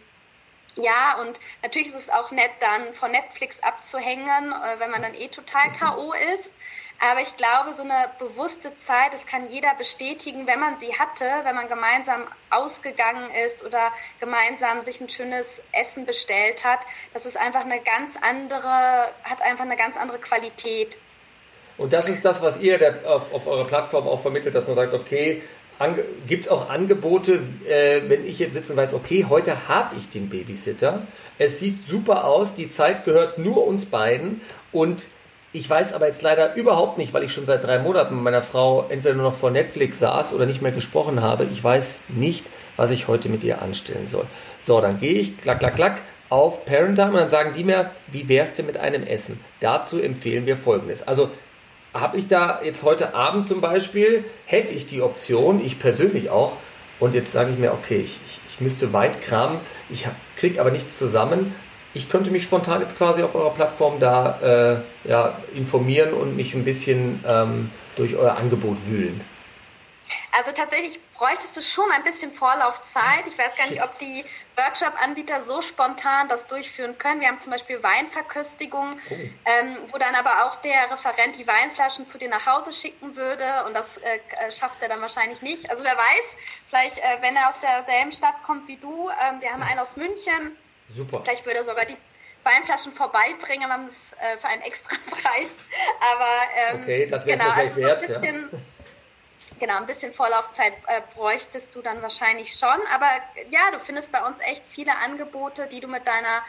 ja, 0.76 1.21
und 1.21 1.38
natürlich 1.62 1.88
ist 1.88 1.95
es 1.95 2.11
auch 2.11 2.31
nett, 2.31 2.50
dann 2.61 2.95
von 2.95 3.11
Netflix 3.11 3.61
abzuhängen, 3.62 4.52
äh, 4.52 4.81
wenn 4.81 4.90
man 4.90 5.02
dann 5.02 5.14
eh 5.14 5.28
total 5.28 5.73
K.O. 5.73 6.12
ist. 6.35 6.52
Aber 7.00 7.21
ich 7.21 7.37
glaube, 7.37 7.75
so 7.75 7.83
eine 7.83 8.11
bewusste 8.19 8.76
Zeit, 8.76 9.12
das 9.12 9.26
kann 9.26 9.49
jeder 9.49 9.75
bestätigen, 9.75 10.47
wenn 10.47 10.61
man 10.61 10.78
sie 10.78 10.97
hatte, 10.97 11.25
wenn 11.43 11.54
man 11.54 11.69
gemeinsam 11.69 12.23
ausgegangen 12.50 13.31
ist 13.45 13.64
oder 13.64 13.93
gemeinsam 14.21 14.81
sich 14.81 15.00
ein 15.00 15.09
schönes 15.09 15.62
Essen 15.73 16.07
bestellt 16.07 16.64
hat, 16.64 16.81
das 17.12 17.26
ist 17.26 17.37
einfach 17.37 17.64
eine 17.64 17.81
ganz 17.81 18.16
andere, 18.23 19.12
hat 19.25 19.43
einfach 19.43 19.64
eine 19.64 19.76
ganz 19.76 19.97
andere 19.97 20.19
Qualität. 20.19 20.97
Und 21.76 21.93
das 21.93 22.09
ist 22.09 22.25
das, 22.25 22.40
was 22.40 22.61
ihr 22.61 23.00
auf, 23.04 23.33
auf 23.33 23.47
eurer 23.49 23.66
Plattform 23.66 24.07
auch 24.07 24.21
vermittelt, 24.21 24.54
dass 24.54 24.66
man 24.66 24.76
sagt, 24.76 24.95
okay, 24.95 25.43
Gibt 26.26 26.47
es 26.47 26.50
auch 26.50 26.71
Angebote, 26.71 27.40
äh, 27.69 28.02
wenn 28.09 28.26
ich 28.26 28.38
jetzt 28.38 28.52
sitze 28.52 28.73
und 28.73 28.78
weiß, 28.78 28.95
okay, 28.95 29.26
heute 29.28 29.69
habe 29.69 29.97
ich 29.97 30.09
den 30.09 30.28
Babysitter. 30.28 31.02
Es 31.38 31.59
sieht 31.59 31.87
super 31.88 32.25
aus, 32.25 32.54
die 32.54 32.69
Zeit 32.69 33.04
gehört 33.04 33.38
nur 33.38 33.66
uns 33.66 33.85
beiden 33.87 34.40
und 34.73 35.09
ich 35.52 35.71
weiß 35.71 35.93
aber 35.93 36.09
jetzt 36.09 36.23
leider 36.23 36.57
überhaupt 36.57 36.99
nicht, 36.99 37.12
weil 37.12 37.23
ich 37.23 37.33
schon 37.33 37.47
seit 37.47 37.62
drei 37.62 37.78
Monaten 37.78 38.16
mit 38.16 38.25
meiner 38.25 38.43
Frau 38.43 38.87
entweder 38.88 39.14
nur 39.14 39.31
noch 39.31 39.37
vor 39.37 39.52
Netflix 39.52 40.00
saß 40.00 40.33
oder 40.33 40.47
nicht 40.47 40.62
mehr 40.62 40.73
gesprochen 40.73 41.23
habe. 41.23 41.45
Ich 41.45 41.62
weiß 41.62 41.99
nicht, 42.09 42.45
was 42.76 42.90
ich 42.90 43.07
heute 43.07 43.28
mit 43.28 43.45
ihr 43.45 43.62
anstellen 43.62 44.09
soll. 44.09 44.26
So, 44.61 44.81
dann 44.81 44.99
gehe 44.99 45.14
ich, 45.14 45.37
klack, 45.37 45.61
klack, 45.61 45.76
klack, 45.76 46.02
auf 46.28 46.64
Parenttime 46.64 47.11
und 47.11 47.16
dann 47.19 47.31
sagen 47.31 47.52
die 47.57 47.62
mir, 47.62 47.90
wie 48.11 48.28
wär's 48.28 48.54
denn 48.54 48.66
mit 48.66 48.76
einem 48.76 49.04
Essen? 49.04 49.38
Dazu 49.61 50.00
empfehlen 50.00 50.47
wir 50.47 50.57
folgendes. 50.57 51.07
Also 51.07 51.31
habe 51.94 52.18
ich 52.18 52.26
da 52.26 52.60
jetzt 52.62 52.82
heute 52.82 53.14
Abend 53.14 53.48
zum 53.48 53.60
Beispiel, 53.60 54.24
hätte 54.44 54.74
ich 54.74 54.84
die 54.86 55.00
Option, 55.00 55.64
ich 55.64 55.78
persönlich 55.78 56.28
auch, 56.28 56.54
und 57.00 57.14
jetzt 57.14 57.32
sage 57.32 57.52
ich 57.52 57.58
mir, 57.58 57.72
okay, 57.72 58.00
ich, 58.00 58.18
ich, 58.26 58.40
ich 58.48 58.60
müsste 58.60 58.92
weit 58.92 59.22
kramen, 59.22 59.58
ich 59.88 60.06
kriege 60.36 60.60
aber 60.60 60.70
nichts 60.70 60.98
zusammen. 60.98 61.54
Ich 61.92 62.08
könnte 62.08 62.32
mich 62.32 62.42
spontan 62.42 62.80
jetzt 62.80 62.96
quasi 62.96 63.22
auf 63.22 63.36
eurer 63.36 63.50
Plattform 63.50 64.00
da 64.00 64.82
äh, 65.04 65.08
ja, 65.08 65.38
informieren 65.54 66.12
und 66.12 66.36
mich 66.36 66.54
ein 66.54 66.64
bisschen 66.64 67.20
ähm, 67.26 67.70
durch 67.96 68.16
euer 68.16 68.36
Angebot 68.36 68.78
wühlen. 68.88 69.20
Also 70.33 70.52
tatsächlich 70.52 71.00
bräuchtest 71.14 71.56
du 71.56 71.61
schon 71.61 71.90
ein 71.92 72.04
bisschen 72.04 72.33
Vorlaufzeit. 72.33 73.26
Ich 73.26 73.38
weiß 73.38 73.56
gar 73.56 73.68
nicht, 73.68 73.83
ob 73.83 73.99
die 73.99 74.25
Workshop-Anbieter 74.56 75.42
so 75.42 75.62
spontan 75.62 76.28
das 76.28 76.47
durchführen 76.47 76.99
können. 76.99 77.21
Wir 77.21 77.28
haben 77.28 77.40
zum 77.40 77.52
Beispiel 77.52 77.83
Weinverköstigung, 77.83 78.99
oh. 79.11 79.14
ähm, 79.14 79.76
wo 79.90 79.99
dann 79.99 80.14
aber 80.14 80.47
auch 80.47 80.56
der 80.56 80.90
Referent 80.90 81.37
die 81.38 81.47
Weinflaschen 81.47 82.06
zu 82.06 82.18
dir 82.18 82.28
nach 82.28 82.47
Hause 82.47 82.73
schicken 82.73 83.16
würde 83.16 83.64
und 83.66 83.75
das 83.75 83.97
äh, 83.99 84.16
äh 84.16 84.52
schafft 84.52 84.80
er 84.80 84.88
dann 84.88 85.00
wahrscheinlich 85.00 85.40
nicht. 85.42 85.71
Also 85.71 85.85
wer 85.85 85.97
weiß, 85.97 86.37
vielleicht, 86.68 86.99
äh, 86.99 87.02
wenn 87.21 87.37
er 87.37 87.49
aus 87.49 87.61
derselben 87.61 88.12
Stadt 88.12 88.42
kommt 88.44 88.68
wie 88.68 88.76
du, 88.76 89.09
ähm, 89.11 89.40
wir 89.40 89.52
haben 89.52 89.62
einen 89.62 89.78
aus 89.78 89.97
München, 89.97 90.56
Super. 90.94 91.23
vielleicht 91.23 91.44
würde 91.47 91.59
er 91.61 91.64
sogar 91.64 91.85
die 91.85 91.97
Weinflaschen 92.42 92.92
vorbeibringen 92.92 93.71
äh, 93.71 94.37
für 94.38 94.49
einen 94.49 94.62
extra 94.62 94.97
Preis. 95.11 95.49
Aber 96.00 96.75
ähm, 96.76 96.83
okay, 96.83 97.06
das 97.06 97.25
wäre 97.25 97.38
genau, 97.38 97.52
vielleicht 97.54 97.75
also 97.75 97.87
wert. 97.87 98.02
So 98.02 98.09
bisschen, 98.09 98.49
ja 98.52 98.59
Genau, 99.61 99.76
ein 99.76 99.87
bisschen 99.87 100.12
Vorlaufzeit 100.12 100.73
äh, 100.87 101.00
bräuchtest 101.14 101.75
du 101.76 101.82
dann 101.82 102.02
wahrscheinlich 102.02 102.52
schon. 102.52 102.78
Aber 102.92 103.06
ja, 103.50 103.70
du 103.73 103.78
findest 103.78 104.12
bei 104.12 104.25
uns 104.25 104.40
echt 104.40 104.62
viele 104.70 104.92
Angebote, 104.99 105.68
die 105.70 105.80
du 105.80 105.88
mit 105.88 106.06
deiner 106.06 106.42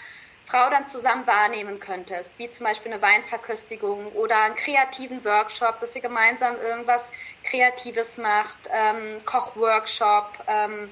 Frau 0.48 0.70
dann 0.70 0.88
zusammen 0.88 1.26
wahrnehmen 1.26 1.80
könntest, 1.80 2.32
wie 2.38 2.50
zum 2.50 2.66
Beispiel 2.66 2.94
eine 2.94 3.02
Weinverköstigung 3.02 4.12
oder 4.14 4.44
einen 4.44 4.56
kreativen 4.56 5.24
Workshop, 5.26 5.80
dass 5.80 5.96
ihr 5.96 6.02
gemeinsam 6.02 6.56
irgendwas 6.62 7.12
Kreatives 7.44 8.18
macht, 8.18 8.58
ähm, 8.72 9.26
Kochworkshop, 9.26 10.32
ähm, 10.48 10.90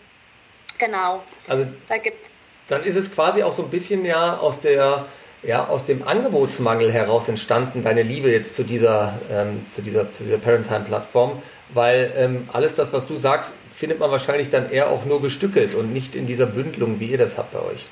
genau. 0.79 1.23
Also 1.47 1.67
da 1.87 1.97
gibt's. 1.97 2.31
Dann 2.67 2.83
ist 2.83 2.95
es 2.95 3.11
quasi 3.11 3.43
auch 3.43 3.53
so 3.53 3.63
ein 3.63 3.69
bisschen 3.69 4.05
ja 4.05 4.37
aus 4.37 4.59
der 4.59 5.05
ja, 5.43 5.67
aus 5.67 5.85
dem 5.85 6.07
Angebotsmangel 6.07 6.91
heraus 6.91 7.27
entstanden, 7.27 7.83
deine 7.83 8.01
Liebe 8.01 8.31
jetzt 8.31 8.55
zu 8.55 8.63
dieser, 8.63 9.19
ähm, 9.29 9.65
zu 9.69 9.81
dieser, 9.81 10.11
zu 10.13 10.23
dieser 10.23 10.37
Parentime-Plattform, 10.37 11.41
weil 11.73 12.13
ähm, 12.15 12.49
alles 12.51 12.73
das, 12.73 12.93
was 12.93 13.07
du 13.07 13.15
sagst, 13.15 13.51
findet 13.73 13.99
man 13.99 14.11
wahrscheinlich 14.11 14.49
dann 14.49 14.69
eher 14.69 14.89
auch 14.89 15.05
nur 15.05 15.21
gestückelt 15.21 15.75
und 15.75 15.93
nicht 15.93 16.15
in 16.15 16.27
dieser 16.27 16.45
Bündelung, 16.45 16.99
wie 16.99 17.07
ihr 17.07 17.17
das 17.17 17.37
habt 17.37 17.51
bei 17.51 17.59
euch. 17.59 17.85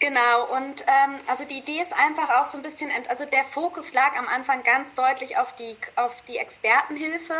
Genau, 0.00 0.46
und 0.56 0.82
ähm, 0.86 1.20
also 1.26 1.44
die 1.44 1.58
Idee 1.58 1.80
ist 1.80 1.92
einfach 1.92 2.30
auch 2.30 2.46
so 2.46 2.56
ein 2.56 2.62
bisschen, 2.62 2.90
also 3.08 3.26
der 3.26 3.44
Fokus 3.44 3.92
lag 3.92 4.16
am 4.16 4.28
Anfang 4.28 4.62
ganz 4.62 4.94
deutlich 4.94 5.36
auf 5.36 5.54
die, 5.56 5.76
auf 5.94 6.22
die 6.22 6.38
Expertenhilfe. 6.38 7.34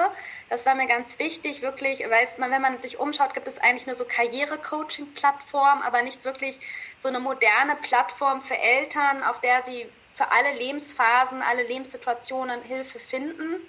Das 0.51 0.67
war 0.67 0.75
mir 0.75 0.87
ganz 0.87 1.19
wichtig, 1.19 1.63
wirklich, 1.63 2.01
weil 2.01 2.29
man, 2.37 2.51
wenn 2.51 2.61
man 2.61 2.79
sich 2.79 3.01
umschaut, 3.01 3.33
gibt 3.33 3.49
es 3.49 3.59
eigentlich 3.59 3.87
nur 3.87 3.97
so 3.97 4.05
Karriere-Coaching-Plattformen, 4.05 5.83
aber 5.83 6.03
nicht 6.03 6.23
wirklich 6.23 6.61
so 6.99 7.09
eine 7.09 7.19
moderne 7.19 7.77
Plattform 7.77 8.43
für 8.43 8.59
Eltern, 8.59 9.23
auf 9.23 9.41
der 9.41 9.63
sie 9.63 9.87
für 10.15 10.31
alle 10.31 10.53
Lebensphasen, 10.59 11.41
alle 11.41 11.63
Lebenssituationen 11.67 12.63
Hilfe 12.63 12.99
finden. 12.99 13.67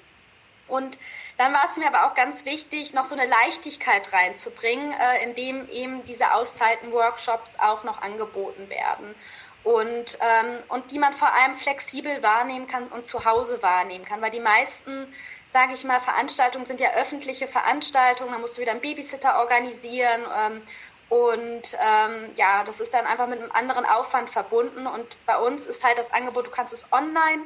Und 0.67 0.99
dann 1.41 1.53
war 1.53 1.65
es 1.65 1.75
mir 1.75 1.87
aber 1.87 2.05
auch 2.05 2.13
ganz 2.13 2.45
wichtig, 2.45 2.93
noch 2.93 3.05
so 3.05 3.15
eine 3.15 3.25
Leichtigkeit 3.25 4.13
reinzubringen, 4.13 4.93
äh, 4.93 5.23
indem 5.23 5.67
eben 5.69 6.05
diese 6.05 6.35
Auszeiten-Workshops 6.35 7.55
auch 7.57 7.83
noch 7.83 7.99
angeboten 7.99 8.69
werden. 8.69 9.15
Und, 9.63 10.19
ähm, 10.21 10.59
und 10.69 10.91
die 10.91 10.99
man 10.99 11.13
vor 11.13 11.33
allem 11.33 11.57
flexibel 11.57 12.21
wahrnehmen 12.21 12.67
kann 12.67 12.87
und 12.89 13.07
zu 13.07 13.25
Hause 13.25 13.61
wahrnehmen 13.63 14.05
kann. 14.05 14.21
Weil 14.21 14.29
die 14.29 14.39
meisten, 14.39 15.11
sage 15.51 15.73
ich 15.73 15.83
mal, 15.83 15.99
Veranstaltungen 15.99 16.67
sind 16.67 16.79
ja 16.79 16.93
öffentliche 16.93 17.47
Veranstaltungen, 17.47 18.33
da 18.33 18.37
musst 18.37 18.57
du 18.57 18.61
wieder 18.61 18.73
einen 18.73 18.81
Babysitter 18.81 19.39
organisieren. 19.39 20.21
Ähm, 20.37 20.61
und 21.09 21.75
ähm, 21.79 22.31
ja, 22.35 22.63
das 22.63 22.79
ist 22.79 22.93
dann 22.93 23.07
einfach 23.07 23.25
mit 23.25 23.39
einem 23.39 23.51
anderen 23.51 23.85
Aufwand 23.85 24.29
verbunden. 24.29 24.85
Und 24.85 25.17
bei 25.25 25.39
uns 25.39 25.65
ist 25.65 25.83
halt 25.83 25.97
das 25.97 26.13
Angebot, 26.13 26.45
du 26.45 26.51
kannst 26.51 26.71
es 26.71 26.85
online 26.91 27.41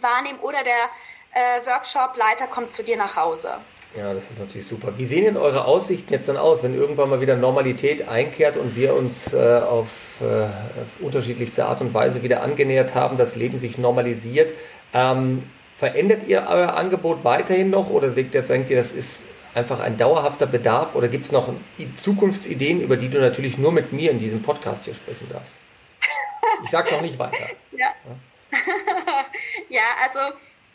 wahrnehmen 0.00 0.38
oder 0.38 0.62
der 0.62 0.88
äh, 1.32 1.66
Workshop-Leiter 1.66 2.46
kommt 2.46 2.72
zu 2.72 2.82
dir 2.82 2.96
nach 2.96 3.16
Hause. 3.16 3.58
Ja, 3.96 4.12
das 4.12 4.30
ist 4.30 4.38
natürlich 4.38 4.68
super. 4.68 4.98
Wie 4.98 5.06
sehen 5.06 5.24
denn 5.24 5.36
eure 5.36 5.64
Aussichten 5.64 6.12
jetzt 6.12 6.28
dann 6.28 6.36
aus, 6.36 6.62
wenn 6.62 6.74
irgendwann 6.74 7.08
mal 7.08 7.20
wieder 7.20 7.36
Normalität 7.36 8.06
einkehrt 8.06 8.56
und 8.56 8.76
wir 8.76 8.94
uns 8.94 9.32
äh, 9.32 9.38
auf, 9.38 10.20
äh, 10.20 10.44
auf, 10.44 11.00
unterschiedlichste 11.00 11.64
Art 11.64 11.80
und 11.80 11.94
Weise 11.94 12.22
wieder 12.22 12.42
angenähert 12.42 12.94
haben, 12.94 13.16
das 13.16 13.34
Leben 13.34 13.58
sich 13.58 13.78
normalisiert? 13.78 14.52
Ähm, 14.92 15.42
verändert 15.78 16.26
ihr 16.26 16.46
euer 16.48 16.74
Angebot 16.74 17.24
weiterhin 17.24 17.70
noch 17.70 17.88
oder 17.90 18.08
denkt 18.10 18.34
ihr, 18.34 18.76
das 18.76 18.92
ist 18.92 19.22
einfach 19.54 19.80
ein 19.80 19.96
dauerhafter 19.96 20.46
Bedarf 20.46 20.94
oder 20.94 21.08
gibt 21.08 21.26
es 21.26 21.32
noch 21.32 21.52
Zukunftsideen, 21.96 22.80
über 22.80 22.96
die 22.96 23.08
du 23.08 23.20
natürlich 23.20 23.58
nur 23.58 23.72
mit 23.72 23.92
mir 23.92 24.10
in 24.10 24.18
diesem 24.18 24.42
Podcast 24.42 24.84
hier 24.84 24.94
sprechen 24.94 25.28
darfst? 25.30 25.58
Ich 26.64 26.70
sag's 26.70 26.92
auch 26.92 27.00
nicht 27.00 27.18
weiter. 27.18 27.48
ja. 27.72 27.88
ja, 28.04 28.58
ja 29.68 29.82
also 30.04 30.18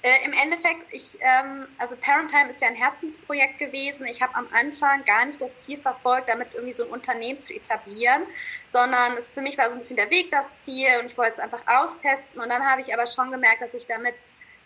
äh, 0.03 0.25
Im 0.25 0.33
Endeffekt, 0.33 0.85
ich, 0.91 1.17
ähm, 1.21 1.65
also 1.77 1.95
Parentime 1.95 2.49
ist 2.49 2.61
ja 2.61 2.67
ein 2.67 2.75
Herzensprojekt 2.75 3.57
gewesen. 3.57 4.05
Ich 4.05 4.21
habe 4.21 4.35
am 4.35 4.47
Anfang 4.53 5.05
gar 5.05 5.23
nicht 5.23 5.41
das 5.41 5.57
Ziel 5.59 5.79
verfolgt, 5.79 6.27
damit 6.27 6.53
irgendwie 6.53 6.73
so 6.73 6.83
ein 6.83 6.89
Unternehmen 6.89 7.41
zu 7.41 7.53
etablieren, 7.53 8.23
sondern 8.67 9.15
es 9.17 9.29
für 9.29 9.39
mich 9.39 9.57
war 9.57 9.69
so 9.69 9.77
ein 9.77 9.79
bisschen 9.79 9.95
der 9.95 10.09
Weg 10.09 10.29
das 10.29 10.61
Ziel 10.61 10.89
und 10.99 11.05
ich 11.05 11.17
wollte 11.17 11.33
es 11.33 11.39
einfach 11.39 11.65
austesten. 11.67 12.41
Und 12.41 12.49
dann 12.49 12.69
habe 12.69 12.81
ich 12.81 12.93
aber 12.93 13.07
schon 13.07 13.31
gemerkt, 13.31 13.61
dass 13.61 13.73
ich 13.73 13.87
damit 13.87 14.15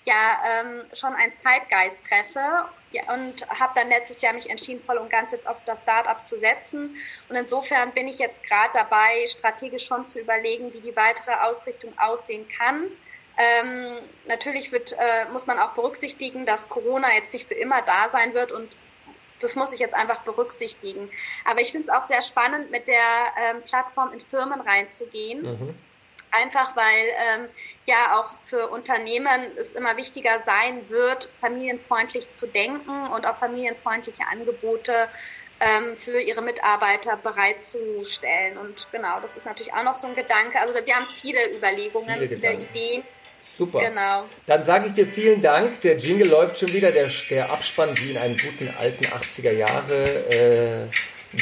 ja 0.06 0.40
ähm, 0.50 0.86
schon 0.94 1.14
einen 1.14 1.34
Zeitgeist 1.36 2.00
treffe 2.04 2.66
ja, 2.92 3.14
und 3.14 3.48
habe 3.48 3.74
dann 3.76 3.90
letztes 3.90 4.22
Jahr 4.24 4.34
mich 4.34 4.50
entschieden, 4.50 4.82
voll 4.86 4.98
und 4.98 5.12
ganz 5.12 5.34
jetzt 5.34 5.46
auf 5.46 5.58
das 5.66 5.82
Startup 5.82 6.26
zu 6.26 6.40
setzen. 6.40 6.96
Und 7.30 7.36
insofern 7.36 7.92
bin 7.92 8.08
ich 8.08 8.18
jetzt 8.18 8.42
gerade 8.44 8.72
dabei, 8.74 9.28
strategisch 9.28 9.86
schon 9.86 10.08
zu 10.08 10.20
überlegen, 10.20 10.74
wie 10.74 10.82
die 10.82 10.96
weitere 10.96 11.34
Ausrichtung 11.34 11.94
aussehen 12.00 12.48
kann. 12.58 12.90
Ähm, 13.38 13.98
natürlich 14.28 14.72
wird, 14.72 14.94
äh, 14.94 15.26
muss 15.32 15.46
man 15.46 15.60
auch 15.60 15.74
berücksichtigen, 15.74 16.46
dass 16.46 16.70
Corona 16.70 17.14
jetzt 17.14 17.34
nicht 17.34 17.48
für 17.48 17.54
immer 17.54 17.82
da 17.84 18.10
sein 18.10 18.34
wird 18.34 18.52
und 18.52 18.72
das 19.40 19.56
muss 19.56 19.72
ich 19.72 19.80
jetzt 19.80 19.94
einfach 19.94 20.22
berücksichtigen. 20.22 21.10
Aber 21.46 21.62
ich 21.62 21.72
finde 21.72 21.88
es 21.88 21.94
auch 21.94 22.02
sehr 22.02 22.24
spannend, 22.24 22.72
mit 22.72 22.88
der 22.88 22.98
ähm, 23.40 23.62
Plattform 23.62 24.12
in 24.14 24.20
Firmen 24.20 24.62
reinzugehen. 24.62 25.44
Mhm. 25.44 25.76
Einfach 26.32 26.76
weil 26.76 27.08
ähm, 27.20 27.50
ja 27.86 28.20
auch 28.20 28.32
für 28.46 28.68
Unternehmen 28.68 29.56
es 29.58 29.74
immer 29.74 29.96
wichtiger 29.96 30.40
sein 30.40 30.90
wird, 30.90 31.30
familienfreundlich 31.40 32.32
zu 32.32 32.48
denken 32.48 33.08
und 33.08 33.26
auch 33.26 33.36
familienfreundliche 33.38 34.24
Angebote 34.30 35.08
ähm, 35.60 35.96
für 35.96 36.20
ihre 36.20 36.42
Mitarbeiter 36.42 37.18
bereitzustellen. 37.18 38.58
Und 38.58 38.88
genau, 38.92 39.20
das 39.22 39.36
ist 39.36 39.46
natürlich 39.46 39.74
auch 39.74 39.84
noch 39.84 39.96
so 39.96 40.08
ein 40.08 40.16
Gedanke. 40.16 40.60
Also 40.60 40.74
wir 40.86 40.96
haben 40.96 41.08
viele 41.22 41.40
Überlegungen, 41.56 42.20
viele 42.20 42.54
Ideen. 42.54 43.04
Super. 43.58 43.80
Genau. 43.80 44.26
Dann 44.46 44.64
sage 44.66 44.88
ich 44.88 44.94
dir 44.94 45.08
vielen 45.08 45.42
Dank. 45.42 45.82
Der 45.82 45.98
Jingle 45.98 46.28
läuft 46.28 46.60
schon 46.60 46.72
wieder, 46.74 46.92
der, 46.92 47.10
der 47.30 47.52
Abspann 47.52 47.90
wie 47.98 48.12
in 48.12 48.18
einem 48.18 48.38
guten 48.38 48.72
alten 48.80 49.06
80er 49.06 49.52
Jahre. 49.52 50.04
Äh, 50.30 50.88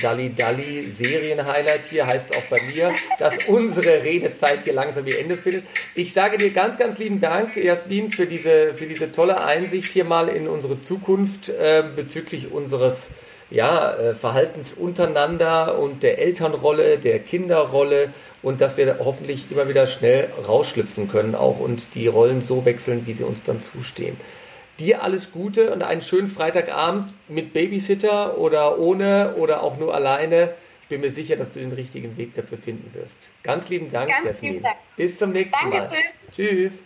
Dalli 0.01 0.33
Dalli 0.33 0.81
Serienhighlight 0.81 1.85
hier 1.85 2.07
heißt 2.07 2.35
auch 2.35 2.43
bei 2.49 2.61
mir, 2.61 2.91
dass 3.19 3.33
unsere 3.47 4.03
Redezeit 4.03 4.63
hier 4.63 4.73
langsam 4.73 5.05
ihr 5.05 5.19
Ende 5.19 5.37
findet. 5.37 5.65
Ich 5.93 6.11
sage 6.13 6.37
dir 6.37 6.49
ganz, 6.51 6.77
ganz 6.79 6.97
lieben 6.97 7.21
Dank, 7.21 7.55
Jasmin, 7.55 8.11
für 8.11 8.25
diese, 8.25 8.75
für 8.75 8.87
diese 8.87 9.11
tolle 9.11 9.43
Einsicht 9.43 9.91
hier 9.91 10.05
mal 10.05 10.27
in 10.29 10.47
unsere 10.47 10.79
Zukunft 10.79 11.49
äh, 11.49 11.83
bezüglich 11.95 12.51
unseres 12.51 13.09
ja, 13.49 13.93
äh, 13.93 14.15
Verhaltens 14.15 14.73
untereinander 14.73 15.77
und 15.77 16.03
der 16.03 16.19
Elternrolle, 16.19 16.97
der 16.97 17.19
Kinderrolle 17.19 18.13
und 18.41 18.61
dass 18.61 18.77
wir 18.77 18.99
hoffentlich 18.99 19.51
immer 19.51 19.67
wieder 19.67 19.87
schnell 19.87 20.29
rausschlüpfen 20.47 21.07
können 21.07 21.35
auch 21.35 21.59
und 21.59 21.95
die 21.95 22.07
Rollen 22.07 22.41
so 22.41 22.65
wechseln, 22.65 23.05
wie 23.05 23.13
sie 23.13 23.23
uns 23.23 23.43
dann 23.43 23.61
zustehen. 23.61 24.17
Dir 24.79 25.03
alles 25.03 25.31
Gute 25.31 25.71
und 25.71 25.83
einen 25.83 26.01
schönen 26.01 26.27
Freitagabend 26.27 27.13
mit 27.27 27.53
Babysitter 27.53 28.37
oder 28.37 28.77
ohne 28.77 29.35
oder 29.35 29.63
auch 29.63 29.77
nur 29.77 29.93
alleine. 29.95 30.53
Ich 30.81 30.89
bin 30.89 31.01
mir 31.01 31.11
sicher, 31.11 31.35
dass 31.35 31.51
du 31.51 31.59
den 31.59 31.71
richtigen 31.71 32.17
Weg 32.17 32.35
dafür 32.35 32.57
finden 32.57 32.93
wirst. 32.93 33.29
Ganz 33.41 33.69
lieben 33.69 33.91
Dank, 33.91 34.09
Ganz 34.09 34.25
Jasmin. 34.25 34.51
Lieben 34.51 34.63
Dank. 34.63 34.77
Bis 34.97 35.17
zum 35.17 35.31
nächsten 35.31 35.71
Dankeschön. 35.71 36.03
Mal. 36.03 36.31
Tschüss. 36.31 36.83